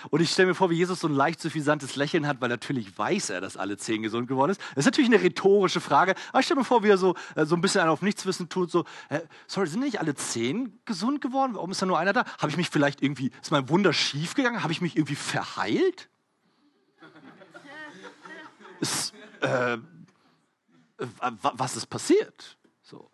[0.09, 2.97] Und ich stelle mir vor, wie Jesus so ein leicht suffisantes Lächeln hat, weil natürlich
[2.97, 4.61] weiß er, dass alle zehn gesund geworden ist.
[4.75, 7.45] Das ist natürlich eine rhetorische Frage, aber ich stelle mir vor, wie er so, äh,
[7.45, 11.21] so ein bisschen einen auf Nichtswissen tut, so, äh, sorry, sind nicht alle zehn gesund
[11.21, 11.55] geworden?
[11.55, 12.25] Warum ist da nur einer da?
[12.39, 14.63] Habe ich mich vielleicht irgendwie, ist mein Wunder schief gegangen?
[14.63, 16.09] Habe ich mich irgendwie verheilt?
[18.79, 19.77] ist, äh,
[20.97, 22.57] was ist passiert?
[22.81, 23.09] So.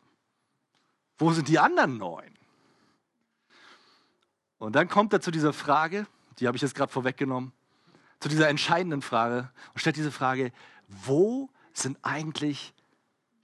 [1.17, 2.34] Wo sind die anderen neun?
[4.58, 6.08] Und dann kommt er zu dieser Frage,
[6.39, 7.54] die habe ich jetzt gerade vorweggenommen,
[8.19, 9.52] zu dieser entscheidenden Frage.
[9.74, 10.52] Und stellt diese Frage,
[10.88, 12.74] wo sind eigentlich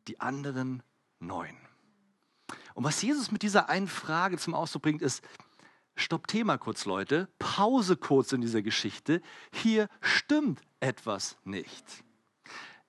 [0.08, 0.84] die anderen
[1.20, 1.56] neun?
[2.74, 5.22] Und was Jesus mit dieser einen Frage zum Ausdruck bringt, ist,
[5.96, 9.22] stopp Thema kurz, Leute, Pause kurz in dieser Geschichte,
[9.52, 11.86] hier stimmt etwas nicht.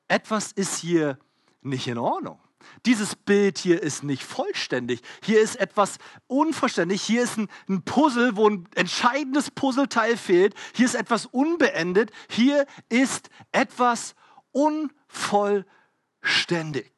[0.07, 1.19] Etwas ist hier
[1.61, 2.39] nicht in Ordnung.
[2.87, 5.03] Dieses Bild hier ist nicht vollständig.
[5.23, 7.03] Hier ist etwas unvollständig.
[7.03, 7.49] Hier ist ein,
[7.85, 10.55] Puzzle, wo ein entscheidendes Puzzleteil fehlt.
[10.75, 12.11] Hier ist etwas unbeendet.
[12.29, 14.15] Hier ist etwas
[14.53, 16.93] unvollständig.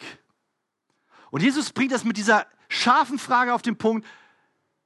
[1.30, 4.06] Und Jesus bringt das mit dieser scharfen Frage auf den Punkt.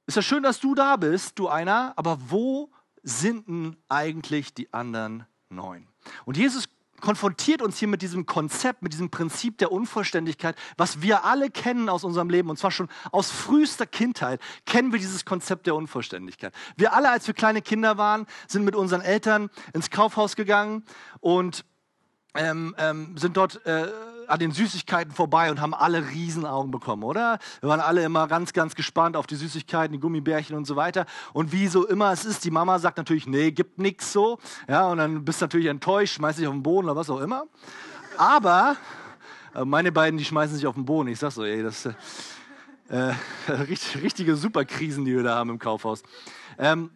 [0.07, 2.71] Ist ja schön, dass du da bist, du einer, aber wo
[3.03, 5.87] sind denn eigentlich die anderen neun?
[6.25, 6.69] Und Jesus
[7.01, 11.89] konfrontiert uns hier mit diesem Konzept, mit diesem Prinzip der Unvollständigkeit, was wir alle kennen
[11.89, 16.53] aus unserem Leben, und zwar schon aus frühester Kindheit, kennen wir dieses Konzept der Unvollständigkeit.
[16.75, 20.83] Wir alle, als wir kleine Kinder waren, sind mit unseren Eltern ins Kaufhaus gegangen
[21.19, 21.65] und
[22.35, 23.87] ähm, ähm, sind dort äh,
[24.27, 27.39] an den Süßigkeiten vorbei und haben alle Riesenaugen bekommen, oder?
[27.61, 31.05] Wir waren alle immer ganz, ganz gespannt auf die Süßigkeiten, die Gummibärchen und so weiter.
[31.33, 34.39] Und wie so immer es ist, die Mama sagt natürlich, nee, gibt nichts so.
[34.67, 37.21] Ja, und dann bist du natürlich enttäuscht, schmeißt dich auf den Boden oder was auch
[37.21, 37.45] immer.
[38.17, 38.75] Aber
[39.55, 41.09] äh, meine beiden, die schmeißen sich auf den Boden.
[41.09, 41.85] Ich sag so, ey, das
[42.89, 43.13] äh,
[44.01, 46.03] richtige Superkrisen, die wir da haben im Kaufhaus.
[46.57, 46.89] Ähm,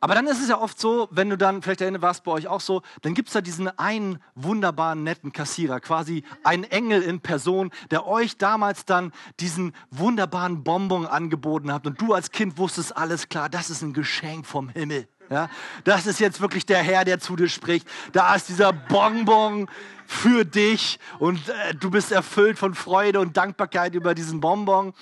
[0.00, 2.32] aber dann ist es ja oft so, wenn du dann, vielleicht erinnert war es bei
[2.32, 7.02] euch auch so, dann gibt es da diesen einen wunderbaren, netten Kassierer, quasi ein Engel
[7.02, 11.86] in Person, der euch damals dann diesen wunderbaren Bonbon angeboten hat.
[11.86, 15.08] Und du als Kind wusstest alles klar, das ist ein Geschenk vom Himmel.
[15.30, 15.48] Ja,
[15.82, 17.88] das ist jetzt wirklich der Herr, der zu dir spricht.
[18.12, 19.68] Da ist dieser Bonbon
[20.06, 24.94] für dich und äh, du bist erfüllt von Freude und Dankbarkeit über diesen Bonbon.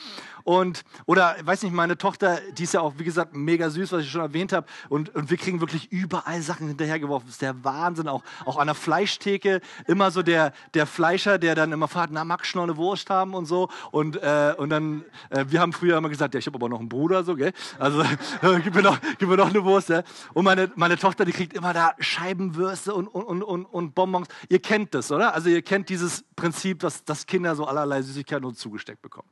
[0.45, 4.03] Und, oder, weiß nicht, meine Tochter, die ist ja auch, wie gesagt, mega süß, was
[4.03, 4.67] ich schon erwähnt habe.
[4.91, 7.27] Und, und wir kriegen wirklich überall Sachen hinterhergeworfen.
[7.27, 8.09] Das ist der Wahnsinn.
[8.09, 12.25] Auch, auch an der Fleischtheke immer so der, der Fleischer, der dann immer fragt, na,
[12.25, 13.71] magst du eine Wurst haben und so.
[13.91, 16.79] Und, äh, und dann, äh, wir haben früher immer gesagt, ja, ich habe aber noch
[16.79, 17.53] einen Bruder, so, gell?
[17.79, 18.05] Also,
[18.63, 20.03] gib, mir noch, gib mir noch eine Wurst, ja?
[20.35, 24.29] Und meine, meine Tochter, die kriegt immer da Scheibenwürste und, und, und, und Bonbons.
[24.51, 25.35] Ihr kennt das, oder?
[25.35, 29.29] Also, ihr kennt dieses Prinzip, dass, dass Kinder so allerlei Süßigkeiten uns zugesteckt bekommen.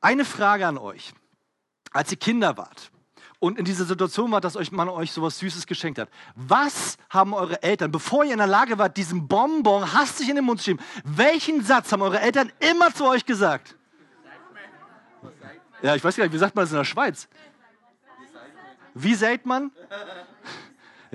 [0.00, 1.12] Eine Frage an euch.
[1.92, 2.90] Als ihr Kinder wart
[3.38, 7.32] und in dieser Situation wart, dass euch man euch sowas Süßes geschenkt hat, was haben
[7.32, 10.64] eure Eltern, bevor ihr in der Lage wart, diesen Bonbon hastig in den Mund zu
[10.64, 13.76] schieben, welchen Satz haben eure Eltern immer zu euch gesagt?
[15.82, 17.28] Ja, ich weiß gar nicht, wie sagt man das in der Schweiz?
[18.94, 19.70] Wie seid man?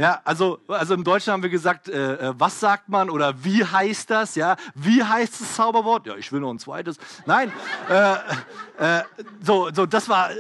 [0.02, 3.64] Ja, also, also im Deutschen haben wir gesagt, äh, äh, was sagt man oder wie
[3.64, 4.34] heißt das?
[4.34, 6.08] Ja, wie heißt das Zauberwort?
[6.08, 6.98] Ja, ich will noch ein zweites.
[7.28, 7.52] Nein,
[7.88, 8.14] äh,
[8.80, 9.04] äh,
[9.44, 10.36] so, so, das war, äh,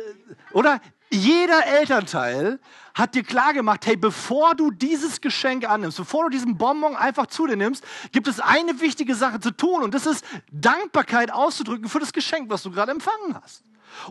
[0.53, 0.81] oder?
[1.11, 2.59] Jeder Elternteil
[2.95, 7.45] hat dir klargemacht, hey, bevor du dieses Geschenk annimmst, bevor du diesen Bonbon einfach zu
[7.45, 11.99] dir nimmst, gibt es eine wichtige Sache zu tun und das ist Dankbarkeit auszudrücken für
[11.99, 13.61] das Geschenk, was du gerade empfangen hast.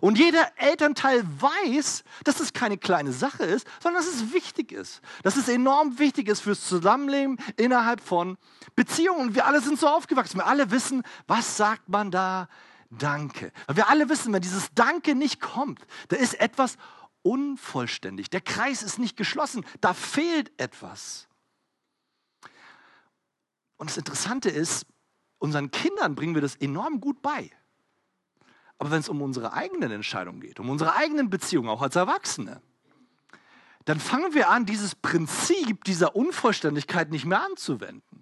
[0.00, 5.00] Und jeder Elternteil weiß, dass es keine kleine Sache ist, sondern dass es wichtig ist.
[5.22, 8.38] Dass es enorm wichtig ist fürs Zusammenleben innerhalb von
[8.76, 9.34] Beziehungen.
[9.34, 10.38] Wir alle sind so aufgewachsen.
[10.38, 12.48] Wir alle wissen, was sagt man da?
[12.90, 13.52] Danke.
[13.66, 16.76] Weil wir alle wissen, wenn dieses Danke nicht kommt, da ist etwas
[17.22, 18.30] unvollständig.
[18.30, 19.64] Der Kreis ist nicht geschlossen.
[19.80, 21.28] Da fehlt etwas.
[23.76, 24.86] Und das Interessante ist,
[25.38, 27.50] unseren Kindern bringen wir das enorm gut bei.
[28.80, 32.62] Aber wenn es um unsere eigenen Entscheidungen geht, um unsere eigenen Beziehungen, auch als Erwachsene,
[33.84, 38.19] dann fangen wir an, dieses Prinzip dieser Unvollständigkeit nicht mehr anzuwenden.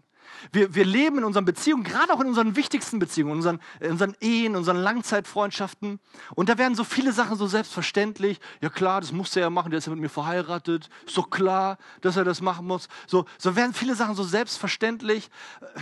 [0.52, 3.90] Wir, wir leben in unseren Beziehungen, gerade auch in unseren wichtigsten Beziehungen, in unseren, in
[3.92, 6.00] unseren Ehen, unseren Langzeitfreundschaften.
[6.34, 8.40] Und da werden so viele Sachen so selbstverständlich.
[8.60, 10.88] Ja klar, das muss er ja machen, der ist ja mit mir verheiratet.
[11.06, 12.88] Ist doch klar, dass er das machen muss.
[13.06, 15.30] So, so werden viele Sachen so selbstverständlich.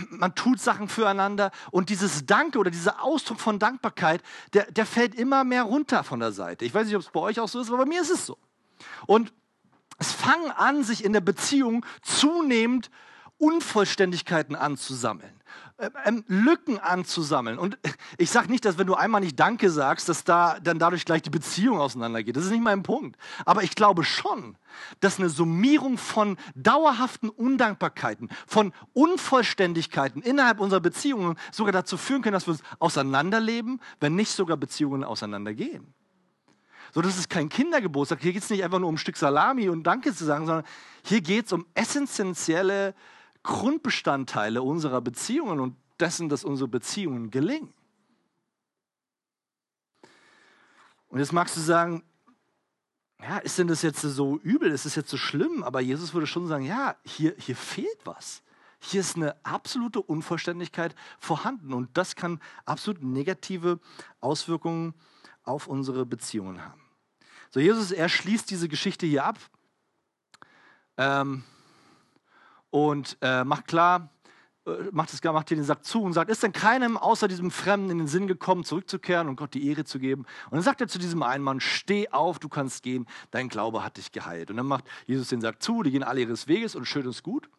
[0.09, 1.51] Man tut Sachen füreinander.
[1.71, 4.21] Und dieses Danke oder dieser Ausdruck von Dankbarkeit,
[4.53, 6.65] der, der fällt immer mehr runter von der Seite.
[6.65, 8.25] Ich weiß nicht, ob es bei euch auch so ist, aber bei mir ist es
[8.25, 8.37] so.
[9.05, 9.33] Und
[9.99, 12.91] es fangen an, sich in der Beziehung zunehmend
[13.39, 15.41] Unvollständigkeiten anzusammeln,
[15.77, 17.59] ähm, ähm, Lücken anzusammeln.
[17.59, 17.77] Und
[18.17, 21.21] ich sage nicht, dass wenn du einmal nicht Danke sagst, dass da dann dadurch gleich
[21.21, 22.35] die Beziehung auseinandergeht.
[22.35, 23.17] Das ist nicht mein Punkt.
[23.45, 24.57] Aber ich glaube schon,
[25.01, 32.33] dass eine Summierung von dauerhaften Undankbarkeiten, von Unvollständigkeiten innerhalb unserer Beziehungen sogar dazu führen können,
[32.33, 35.93] dass wir uns auseinanderleben, wenn nicht sogar Beziehungen auseinandergehen.
[36.93, 38.21] So, das ist kein Kindergeburtstag.
[38.21, 40.65] Hier geht es nicht einfach nur um ein Stück Salami und Danke zu sagen, sondern
[41.03, 42.95] hier geht es um essentielle
[43.47, 47.73] Grundbestandteile unserer Beziehungen und dessen, dass unsere Beziehungen gelingen.
[51.07, 52.03] Und jetzt magst du sagen,
[53.21, 55.63] ja, ist denn das jetzt so übel, ist das jetzt so schlimm?
[55.63, 58.43] Aber Jesus würde schon sagen, ja, hier, hier fehlt was.
[58.79, 63.79] Hier ist eine absolute Unvollständigkeit vorhanden und das kann absolut negative
[64.19, 64.93] Auswirkungen
[65.43, 66.81] auf unsere Beziehungen haben.
[67.49, 69.39] So, Jesus, er schließt diese Geschichte hier ab.
[70.97, 71.45] Ähm,
[72.77, 74.11] und äh, macht klar,
[74.67, 77.49] äh, macht, es, macht hier den Sack zu und sagt, ist denn keinem außer diesem
[77.49, 80.25] Fremden in den Sinn gekommen, zurückzukehren und Gott die Ehre zu geben?
[80.45, 83.83] Und dann sagt er zu diesem einen Mann, steh auf, du kannst gehen, dein Glaube
[83.83, 84.51] hat dich geheilt.
[84.51, 87.23] Und dann macht Jesus den Sack zu, die gehen alle ihres Weges und schön ist
[87.23, 87.49] gut.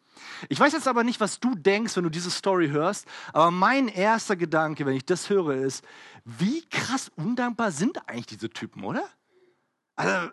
[0.47, 3.89] Ich weiß jetzt aber nicht, was du denkst, wenn du diese Story hörst, aber mein
[3.89, 5.83] erster Gedanke, wenn ich das höre, ist,
[6.23, 9.03] wie krass undankbar sind eigentlich diese Typen, oder?
[9.95, 10.31] Also,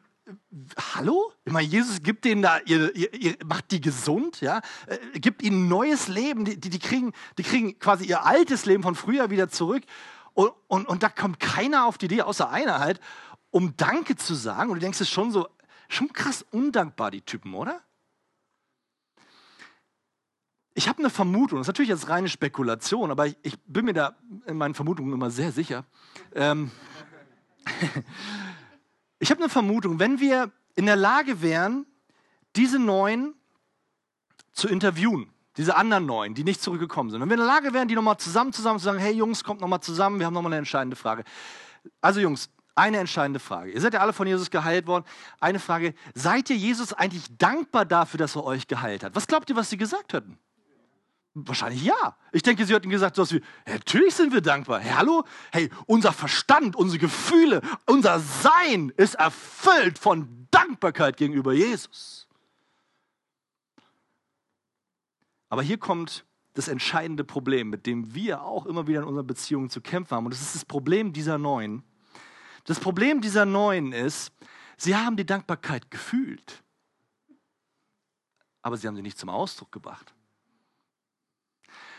[0.95, 1.33] Hallo?
[1.45, 5.43] Ich meine, Jesus gibt denen da, ihr, ihr, ihr, macht die gesund, ja, äh, gibt
[5.43, 9.31] ihnen neues Leben, die, die, die, kriegen, die kriegen quasi ihr altes Leben von früher
[9.31, 9.85] wieder zurück.
[10.35, 13.01] Und, und, und da kommt keiner auf die Idee, außer einer halt,
[13.51, 14.71] um Danke zu sagen.
[14.71, 15.49] Und du denkst, es ist schon so,
[15.89, 17.81] schon krass undankbar, die Typen, oder?
[20.75, 23.95] Ich habe eine Vermutung, das ist natürlich jetzt reine Spekulation, aber ich, ich bin mir
[23.95, 25.87] da in meinen Vermutungen immer sehr sicher.
[26.35, 26.71] Ähm,
[29.18, 31.87] Ich habe eine Vermutung, wenn wir in der Lage wären,
[32.55, 33.35] diese neun
[34.52, 37.88] zu interviewen, diese anderen neun, die nicht zurückgekommen sind, wenn wir in der Lage wären,
[37.88, 40.59] die nochmal zusammen zusammen zu sagen, hey Jungs, kommt nochmal zusammen, wir haben nochmal eine
[40.59, 41.24] entscheidende Frage.
[42.00, 43.72] Also Jungs, eine entscheidende Frage.
[43.72, 45.05] Ihr seid ja alle von Jesus geheilt worden.
[45.40, 49.14] Eine Frage, seid ihr Jesus eigentlich dankbar dafür, dass er euch geheilt hat?
[49.14, 50.38] Was glaubt ihr, was sie gesagt hätten?
[51.38, 52.16] Wahrscheinlich ja.
[52.33, 54.81] Ich denke, sie hätten gesagt, so wie, natürlich sind wir dankbar.
[54.81, 55.25] Hey, hallo?
[55.53, 62.27] Hey, unser Verstand, unsere Gefühle, unser Sein ist erfüllt von Dankbarkeit gegenüber Jesus.
[65.51, 69.68] Aber hier kommt das entscheidende Problem, mit dem wir auch immer wieder in unseren Beziehungen
[69.68, 70.25] zu kämpfen haben.
[70.25, 71.83] Und das ist das Problem dieser Neuen.
[72.64, 74.33] Das Problem dieser Neuen ist,
[74.79, 76.64] sie haben die Dankbarkeit gefühlt,
[78.62, 80.15] aber sie haben sie nicht zum Ausdruck gebracht.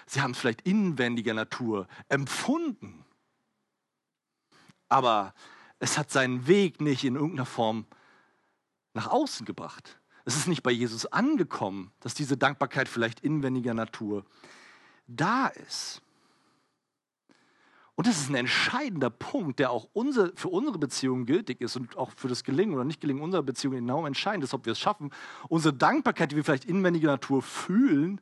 [0.08, 3.06] Sie haben es vielleicht inwendiger Natur empfunden.
[4.90, 5.34] Aber
[5.80, 7.86] es hat seinen Weg nicht in irgendeiner Form
[8.94, 10.00] nach außen gebracht.
[10.26, 14.26] Es ist nicht bei Jesus angekommen, dass diese Dankbarkeit vielleicht inwendiger Natur
[15.08, 16.02] da ist.
[17.96, 21.98] Und das ist ein entscheidender Punkt, der auch unser, für unsere Beziehung gültig ist und
[21.98, 25.12] auch für das Gelingen oder Nicht-Gelingen unserer Beziehung enorm entscheidend ist, ob wir es schaffen,
[25.50, 28.22] unsere Dankbarkeit, die wir vielleicht inwendiger Natur fühlen,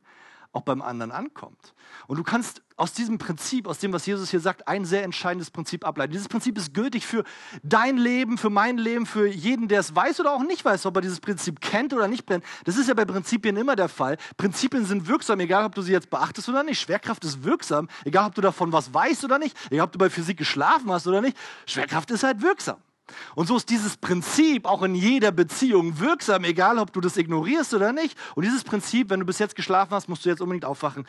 [0.55, 1.73] auch beim anderen ankommt.
[2.07, 5.51] Und du kannst aus diesem Prinzip, aus dem, was Jesus hier sagt, ein sehr entscheidendes
[5.51, 6.13] Prinzip ableiten.
[6.13, 7.23] Dieses Prinzip ist gültig für
[7.63, 10.95] dein Leben, für mein Leben, für jeden, der es weiß oder auch nicht weiß, ob
[10.95, 12.43] er dieses Prinzip kennt oder nicht kennt.
[12.63, 14.17] Das ist ja bei Prinzipien immer der Fall.
[14.37, 16.79] Prinzipien sind wirksam, egal ob du sie jetzt beachtest oder nicht.
[16.79, 20.09] Schwerkraft ist wirksam, egal ob du davon was weißt oder nicht, egal ob du bei
[20.09, 21.37] Physik geschlafen hast oder nicht.
[21.65, 22.77] Schwerkraft ist halt wirksam.
[23.35, 27.73] Und so ist dieses Prinzip auch in jeder Beziehung wirksam, egal ob du das ignorierst
[27.73, 28.17] oder nicht.
[28.35, 31.07] Und dieses Prinzip, wenn du bis jetzt geschlafen hast, musst du jetzt unbedingt aufwachen.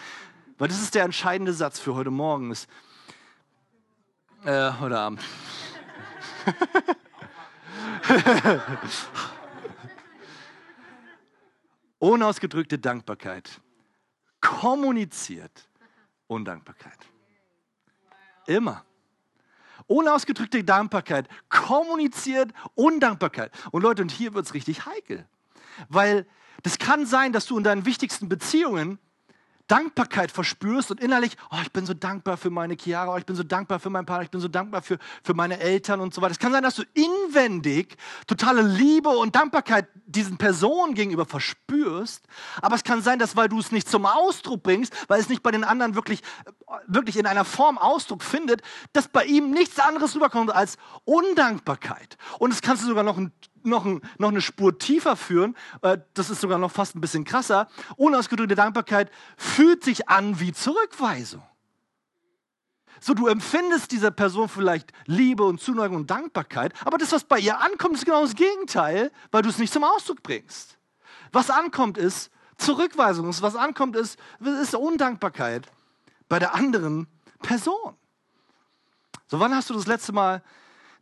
[0.58, 2.50] Weil das ist der entscheidende Satz für heute Morgen.
[2.50, 2.68] Ist,
[4.44, 5.20] äh, heute Abend.
[11.98, 13.60] Unausgedrückte Dankbarkeit
[14.40, 15.68] kommuniziert
[16.28, 16.98] Undankbarkeit.
[18.46, 18.84] Immer.
[19.86, 23.52] Unausgedrückte Dankbarkeit kommuniziert Undankbarkeit.
[23.70, 25.26] Und Leute, und hier wird es richtig heikel.
[25.88, 26.26] Weil
[26.62, 28.98] das kann sein, dass du in deinen wichtigsten Beziehungen
[29.66, 33.36] Dankbarkeit verspürst und innerlich, oh, ich bin so dankbar für meine Chiara, oh, ich bin
[33.36, 36.22] so dankbar für meinen Partner, ich bin so dankbar für, für meine Eltern und so
[36.22, 36.32] weiter.
[36.32, 37.96] Es kann sein, dass du inwendig
[38.26, 42.24] totale Liebe und Dankbarkeit diesen Personen gegenüber verspürst,
[42.62, 45.42] aber es kann sein, dass weil du es nicht zum Ausdruck bringst, weil es nicht
[45.42, 46.22] bei den anderen wirklich,
[46.86, 48.62] wirklich in einer Form Ausdruck findet,
[48.92, 52.16] dass bei ihm nichts anderes rüberkommt als Undankbarkeit.
[52.38, 53.32] Und es kannst du sogar noch ein
[53.66, 55.56] noch, ein, noch eine Spur tiefer führen.
[55.82, 57.68] Äh, das ist sogar noch fast ein bisschen krasser.
[57.96, 61.42] Unausgedrückte Dankbarkeit fühlt sich an wie Zurückweisung.
[63.00, 67.38] So, du empfindest dieser Person vielleicht Liebe und Zuneigung und Dankbarkeit, aber das, was bei
[67.38, 70.78] ihr ankommt, ist genau das Gegenteil, weil du es nicht zum Ausdruck bringst.
[71.32, 73.28] Was ankommt, ist Zurückweisung.
[73.42, 75.66] Was ankommt, ist, ist Undankbarkeit
[76.28, 77.06] bei der anderen
[77.42, 77.94] Person.
[79.28, 80.42] So, wann hast du das letzte Mal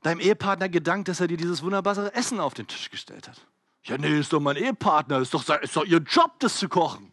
[0.04, 3.40] deinem Ehepartner gedankt, dass er dir dieses wunderbare Essen auf den Tisch gestellt hat?
[3.84, 7.12] Ja, nee, ist doch mein Ehepartner, ist doch, ist doch ihr Job, das zu kochen.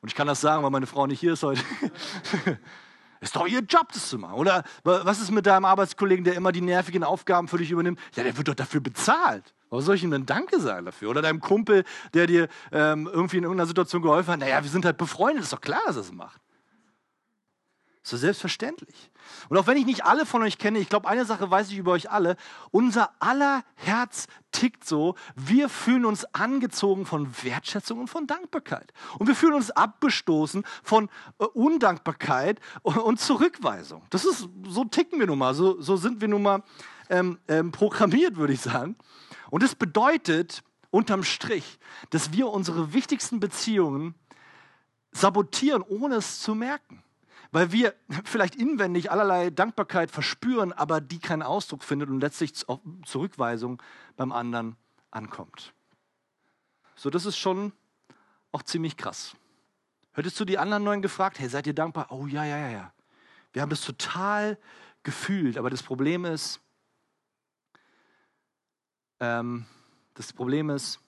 [0.00, 1.62] Und ich kann das sagen, weil meine Frau nicht hier ist heute.
[3.20, 4.34] ist doch ihr Job, das zu machen.
[4.34, 7.98] Oder was ist mit deinem Arbeitskollegen, der immer die nervigen Aufgaben für dich übernimmt?
[8.14, 9.54] Ja, der wird doch dafür bezahlt.
[9.70, 11.10] Was soll ich ihm denn Danke sagen dafür?
[11.10, 11.84] Oder deinem Kumpel,
[12.14, 14.40] der dir ähm, irgendwie in irgendeiner Situation geholfen hat?
[14.40, 16.40] Naja, wir sind halt befreundet, ist doch klar, dass er es macht.
[18.08, 19.10] So selbstverständlich.
[19.50, 21.76] Und auch wenn ich nicht alle von euch kenne, ich glaube, eine Sache weiß ich
[21.76, 22.36] über euch alle.
[22.70, 25.14] Unser aller Herz tickt so.
[25.36, 28.94] Wir fühlen uns angezogen von Wertschätzung und von Dankbarkeit.
[29.18, 34.02] Und wir fühlen uns abgestoßen von äh, Undankbarkeit und Zurückweisung.
[34.08, 35.52] Das ist, so ticken wir nun mal.
[35.52, 36.62] So, so sind wir nun mal
[37.10, 38.96] ähm, ähm, programmiert, würde ich sagen.
[39.50, 41.78] Und das bedeutet unterm Strich,
[42.08, 44.14] dass wir unsere wichtigsten Beziehungen
[45.12, 47.02] sabotieren, ohne es zu merken
[47.50, 47.94] weil wir
[48.24, 52.54] vielleicht inwendig allerlei Dankbarkeit verspüren, aber die keinen Ausdruck findet und letztlich
[53.04, 53.82] Zurückweisung
[54.16, 54.76] beim anderen
[55.10, 55.72] ankommt.
[56.94, 57.72] So, das ist schon
[58.52, 59.36] auch ziemlich krass.
[60.12, 62.08] Hättest du die anderen neun gefragt, hey, seid ihr dankbar?
[62.10, 62.92] Oh ja, ja, ja, ja.
[63.52, 64.58] Wir haben das total
[65.02, 66.60] gefühlt, aber das Problem ist,
[69.20, 69.64] ähm,
[70.14, 71.00] das Problem ist,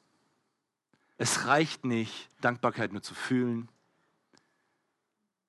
[1.18, 3.68] es reicht nicht, Dankbarkeit nur zu fühlen.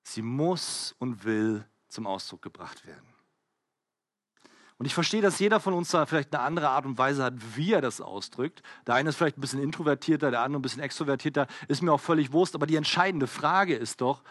[0.02, 3.12] Sie muss und will zum Ausdruck gebracht werden.
[4.82, 7.34] Und ich verstehe, dass jeder von uns da vielleicht eine andere Art und Weise hat,
[7.54, 8.64] wie er das ausdrückt.
[8.84, 11.46] Der eine ist vielleicht ein bisschen introvertierter, der andere ein bisschen extrovertierter.
[11.68, 12.56] Ist mir auch völlig Wurst.
[12.56, 14.22] Aber die entscheidende Frage ist doch,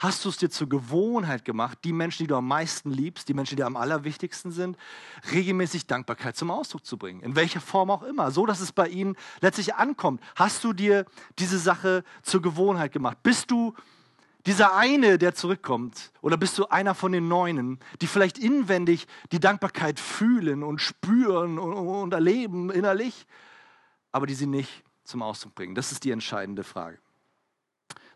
[0.00, 3.34] hast du es dir zur Gewohnheit gemacht, die Menschen, die du am meisten liebst, die
[3.34, 4.76] Menschen, die am allerwichtigsten sind,
[5.30, 7.20] regelmäßig Dankbarkeit zum Ausdruck zu bringen?
[7.20, 8.32] In welcher Form auch immer.
[8.32, 10.20] So, dass es bei ihnen letztlich ankommt.
[10.34, 11.06] Hast du dir
[11.38, 13.18] diese Sache zur Gewohnheit gemacht?
[13.22, 13.74] Bist du
[14.46, 19.40] dieser eine, der zurückkommt, oder bist du einer von den Neunen, die vielleicht inwendig die
[19.40, 23.26] Dankbarkeit fühlen und spüren und, erleben innerlich,
[24.12, 25.74] aber die sie nicht zum Ausdruck bringen?
[25.74, 26.98] Das ist die entscheidende Frage.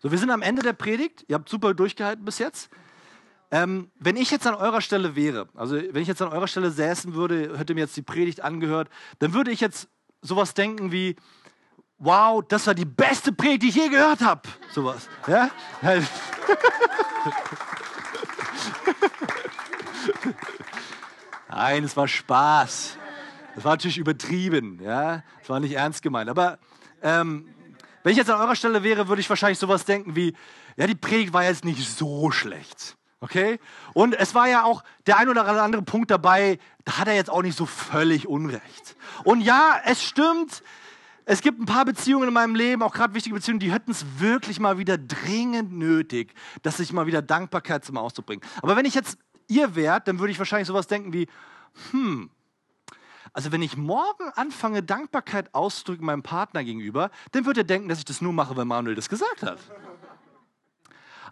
[0.01, 1.25] So, wir sind am Ende der Predigt.
[1.29, 2.71] Ihr habt super durchgehalten bis jetzt.
[3.51, 6.71] Ähm, wenn ich jetzt an eurer Stelle wäre, also wenn ich jetzt an eurer Stelle
[6.71, 9.89] säßen würde, hätte mir jetzt die Predigt angehört, dann würde ich jetzt
[10.23, 11.17] sowas denken wie,
[12.05, 14.43] wow, das war die beste Predigt, die ich je gehört habe.
[14.71, 15.09] Sowas.
[15.27, 15.51] Ja?
[21.49, 22.99] Nein, es war Spaß.
[23.55, 24.81] Das war natürlich übertrieben.
[24.83, 25.23] Ja?
[25.41, 26.29] Das war nicht ernst gemeint.
[26.29, 26.59] Aber
[27.03, 27.49] ähm,
[28.03, 30.37] wenn ich jetzt an eurer Stelle wäre, würde ich wahrscheinlich sowas denken wie,
[30.77, 32.97] ja, die Predigt war jetzt nicht so schlecht.
[33.21, 33.59] Okay?
[33.95, 37.31] Und es war ja auch der ein oder andere Punkt dabei, da hat er jetzt
[37.31, 38.97] auch nicht so völlig Unrecht.
[39.25, 40.63] Und ja, es stimmt,
[41.27, 44.05] es gibt ein paar Beziehungen in meinem Leben, auch gerade wichtige Beziehungen, die hätten es
[44.19, 48.43] wirklich mal wieder dringend nötig, dass ich mal wieder Dankbarkeit zum Ausdruck bringe.
[48.63, 49.19] Aber wenn ich jetzt
[49.49, 51.27] ihr wärt, dann würde ich wahrscheinlich sowas denken wie,
[51.91, 52.31] hm,
[53.33, 57.99] also wenn ich morgen anfange, Dankbarkeit auszudrücken meinem Partner gegenüber, dann würde er denken, dass
[57.99, 59.59] ich das nur mache, weil Manuel das gesagt hat.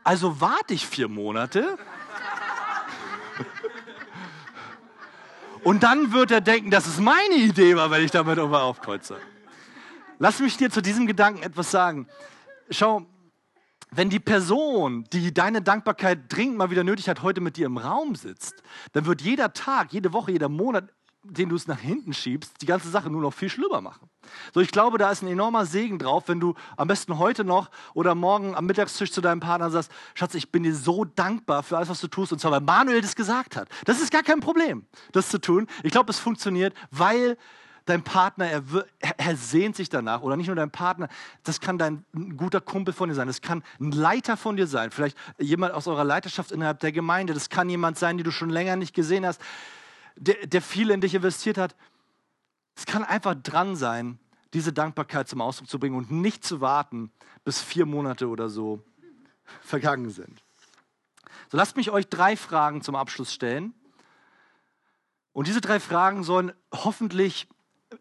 [0.03, 1.79] Also warte ich vier Monate.
[5.63, 9.17] Und dann wird er denken, dass es meine Idee war, wenn ich damit immer aufkreuze.
[10.23, 12.07] Lass mich dir zu diesem Gedanken etwas sagen.
[12.71, 13.05] Schau,
[13.91, 17.77] wenn die Person, die deine Dankbarkeit dringend mal wieder nötig hat, heute mit dir im
[17.77, 18.63] Raum sitzt,
[18.93, 20.85] dann wird jeder Tag, jede Woche, jeder Monat,
[21.25, 24.09] den du es nach hinten schiebst, die ganze Sache nur noch viel schlimmer machen.
[24.55, 27.69] So, ich glaube, da ist ein enormer Segen drauf, wenn du am besten heute noch
[27.93, 31.77] oder morgen am Mittagstisch zu deinem Partner sagst, Schatz, ich bin dir so dankbar für
[31.77, 33.69] alles, was du tust, und zwar, weil Manuel das gesagt hat.
[33.87, 35.67] Das ist gar kein Problem, das zu tun.
[35.83, 37.37] Ich glaube, es funktioniert, weil
[37.85, 38.63] dein Partner, er,
[39.17, 40.23] er, sehnt sich danach.
[40.23, 41.09] Oder nicht nur dein Partner,
[41.43, 43.27] das kann dein ein guter Kumpel von dir sein.
[43.27, 44.91] Das kann ein Leiter von dir sein.
[44.91, 47.35] Vielleicht jemand aus eurer Leiterschaft innerhalb der Gemeinde.
[47.35, 49.41] Das kann jemand sein, den du schon länger nicht gesehen hast,
[50.17, 51.75] der, der viel in dich investiert hat.
[52.75, 54.19] Es kann einfach dran sein,
[54.55, 57.11] diese Dankbarkeit zum Ausdruck zu bringen und nicht zu warten
[57.45, 58.83] bis vier Monate oder so
[59.61, 60.43] vergangen sind.
[61.51, 63.75] So lasst mich euch drei Fragen zum Abschluss stellen.
[65.33, 67.49] Und diese drei Fragen sollen hoffentlich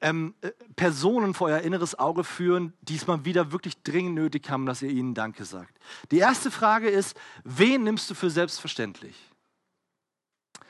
[0.01, 4.49] ähm, äh, Personen vor euer inneres Auge führen, die es mal wieder wirklich dringend nötig
[4.49, 5.77] haben, dass ihr ihnen Danke sagt.
[6.11, 9.15] Die erste Frage ist, wen nimmst du für selbstverständlich?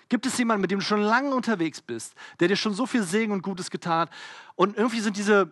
[0.10, 3.04] Gibt es jemanden, mit dem du schon lange unterwegs bist, der dir schon so viel
[3.04, 4.10] Segen und Gutes getan hat
[4.56, 5.52] und irgendwie sind diese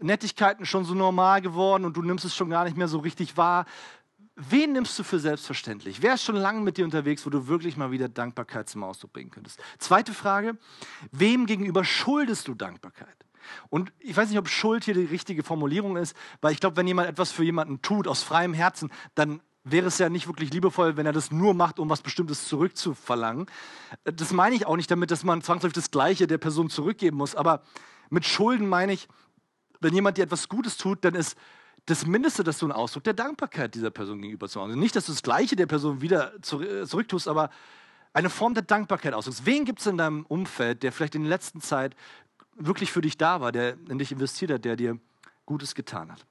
[0.00, 3.36] Nettigkeiten schon so normal geworden und du nimmst es schon gar nicht mehr so richtig
[3.36, 3.66] wahr?
[4.40, 6.00] Wen nimmst du für selbstverständlich?
[6.00, 9.12] Wer ist schon lange mit dir unterwegs, wo du wirklich mal wieder Dankbarkeit zum Ausdruck
[9.12, 9.60] bringen könntest?
[9.78, 10.56] Zweite Frage,
[11.10, 13.16] wem gegenüber schuldest du Dankbarkeit?
[13.68, 16.86] Und ich weiß nicht, ob Schuld hier die richtige Formulierung ist, weil ich glaube, wenn
[16.86, 20.96] jemand etwas für jemanden tut aus freiem Herzen, dann wäre es ja nicht wirklich liebevoll,
[20.96, 23.46] wenn er das nur macht, um was Bestimmtes zurückzuverlangen.
[24.04, 27.34] Das meine ich auch nicht damit, dass man zwangsläufig das Gleiche der Person zurückgeben muss,
[27.34, 27.62] aber
[28.08, 29.08] mit Schulden meine ich,
[29.80, 31.36] wenn jemand dir etwas Gutes tut, dann ist
[31.88, 34.70] das Mindeste, dass du einen Ausdruck der Dankbarkeit dieser Person gegenüber zu machen.
[34.70, 36.40] Also nicht, dass du das Gleiche der Person wieder äh,
[36.86, 37.50] zurücktust, aber
[38.12, 39.46] eine Form der Dankbarkeit ausdrückst.
[39.46, 41.96] Wen gibt es in deinem Umfeld, der vielleicht in der letzten Zeit
[42.56, 44.98] wirklich für dich da war, der in dich investiert hat, der dir
[45.46, 46.26] Gutes getan hat?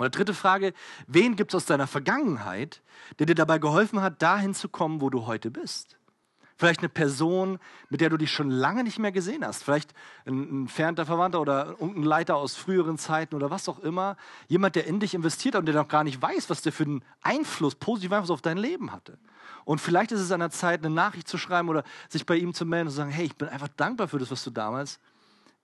[0.00, 0.72] Die dritte Frage,
[1.06, 2.82] wen gibt es aus deiner Vergangenheit,
[3.18, 5.96] der dir dabei geholfen hat, dahin zu kommen, wo du heute bist?
[6.56, 7.58] Vielleicht eine Person,
[7.90, 9.64] mit der du dich schon lange nicht mehr gesehen hast.
[9.64, 9.92] Vielleicht
[10.24, 14.16] ein entfernter Verwandter oder ein Leiter aus früheren Zeiten oder was auch immer.
[14.46, 16.84] Jemand, der in dich investiert hat und der noch gar nicht weiß, was der für
[16.84, 19.18] einen Einfluss, positiven Einfluss auf dein Leben hatte.
[19.64, 22.54] Und vielleicht ist es an der Zeit, eine Nachricht zu schreiben oder sich bei ihm
[22.54, 25.00] zu melden und zu sagen, hey, ich bin einfach dankbar für das, was du damals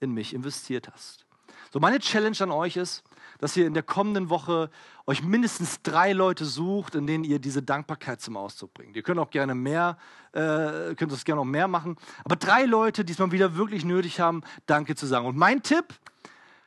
[0.00, 1.26] in mich investiert hast.
[1.72, 3.04] So, meine Challenge an euch ist,
[3.40, 4.70] dass ihr in der kommenden Woche
[5.06, 8.94] euch mindestens drei Leute sucht, in denen ihr diese Dankbarkeit zum Ausdruck bringt.
[8.94, 9.96] Ihr könnt auch gerne mehr,
[10.32, 13.84] äh, könnt das gerne auch mehr machen, aber drei Leute, die es mal wieder wirklich
[13.84, 15.26] nötig haben, Danke zu sagen.
[15.26, 15.86] Und mein Tipp,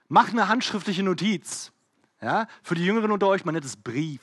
[0.10, 1.72] mach eine handschriftliche Notiz.
[2.22, 4.22] Ja, für die Jüngeren unter euch, man nennt es Brief.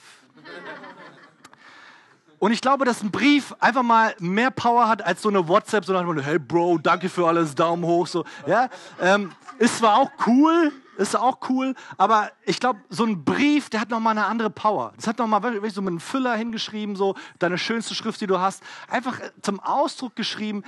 [2.38, 5.84] Und ich glaube, dass ein Brief einfach mal mehr Power hat als so eine WhatsApp,
[5.84, 8.24] so nach dem hey Bro, danke für alles, Daumen hoch, so.
[8.46, 13.70] Ja, ähm, ist zwar auch cool, ist auch cool, aber ich glaube, so ein Brief,
[13.70, 14.92] der hat nochmal eine andere Power.
[14.96, 18.38] Das hat nochmal wirklich so mit einem Füller hingeschrieben, so deine schönste Schrift, die du
[18.38, 20.62] hast, einfach äh, zum Ausdruck geschrieben,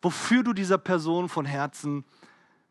[0.00, 2.04] wofür du dieser Person von Herzen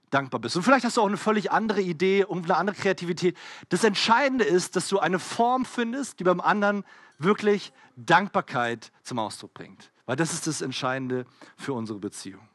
[0.09, 0.55] dankbar bist.
[0.55, 3.38] Und vielleicht hast du auch eine völlig andere Idee und eine andere Kreativität.
[3.70, 6.84] Das Entscheidende ist, dass du eine Form findest, die beim anderen
[7.18, 9.91] wirklich Dankbarkeit zum Ausdruck bringt.
[10.05, 11.26] Weil das ist das Entscheidende
[11.57, 12.47] für unsere Beziehung.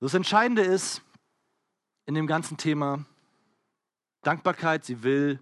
[0.00, 1.02] Das Entscheidende ist,
[2.06, 3.04] in dem ganzen Thema
[4.22, 5.40] Dankbarkeit, sie will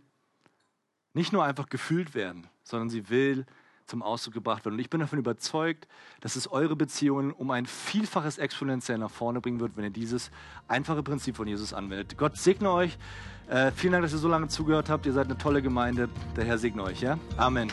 [1.15, 3.47] nicht nur einfach gefühlt werden, sondern sie will
[3.87, 4.75] zum Ausdruck gebracht werden.
[4.75, 5.89] Und ich bin davon überzeugt,
[6.21, 10.31] dass es eure Beziehungen um ein Vielfaches exponentiell nach vorne bringen wird, wenn ihr dieses
[10.69, 12.17] einfache Prinzip von Jesus anwendet.
[12.19, 12.99] Gott segne euch.
[13.49, 15.07] Äh, vielen Dank, dass ihr so lange zugehört habt.
[15.07, 16.09] Ihr seid eine tolle Gemeinde.
[16.37, 17.01] Der Herr segne euch.
[17.01, 17.19] Ja?
[17.39, 17.73] Amen.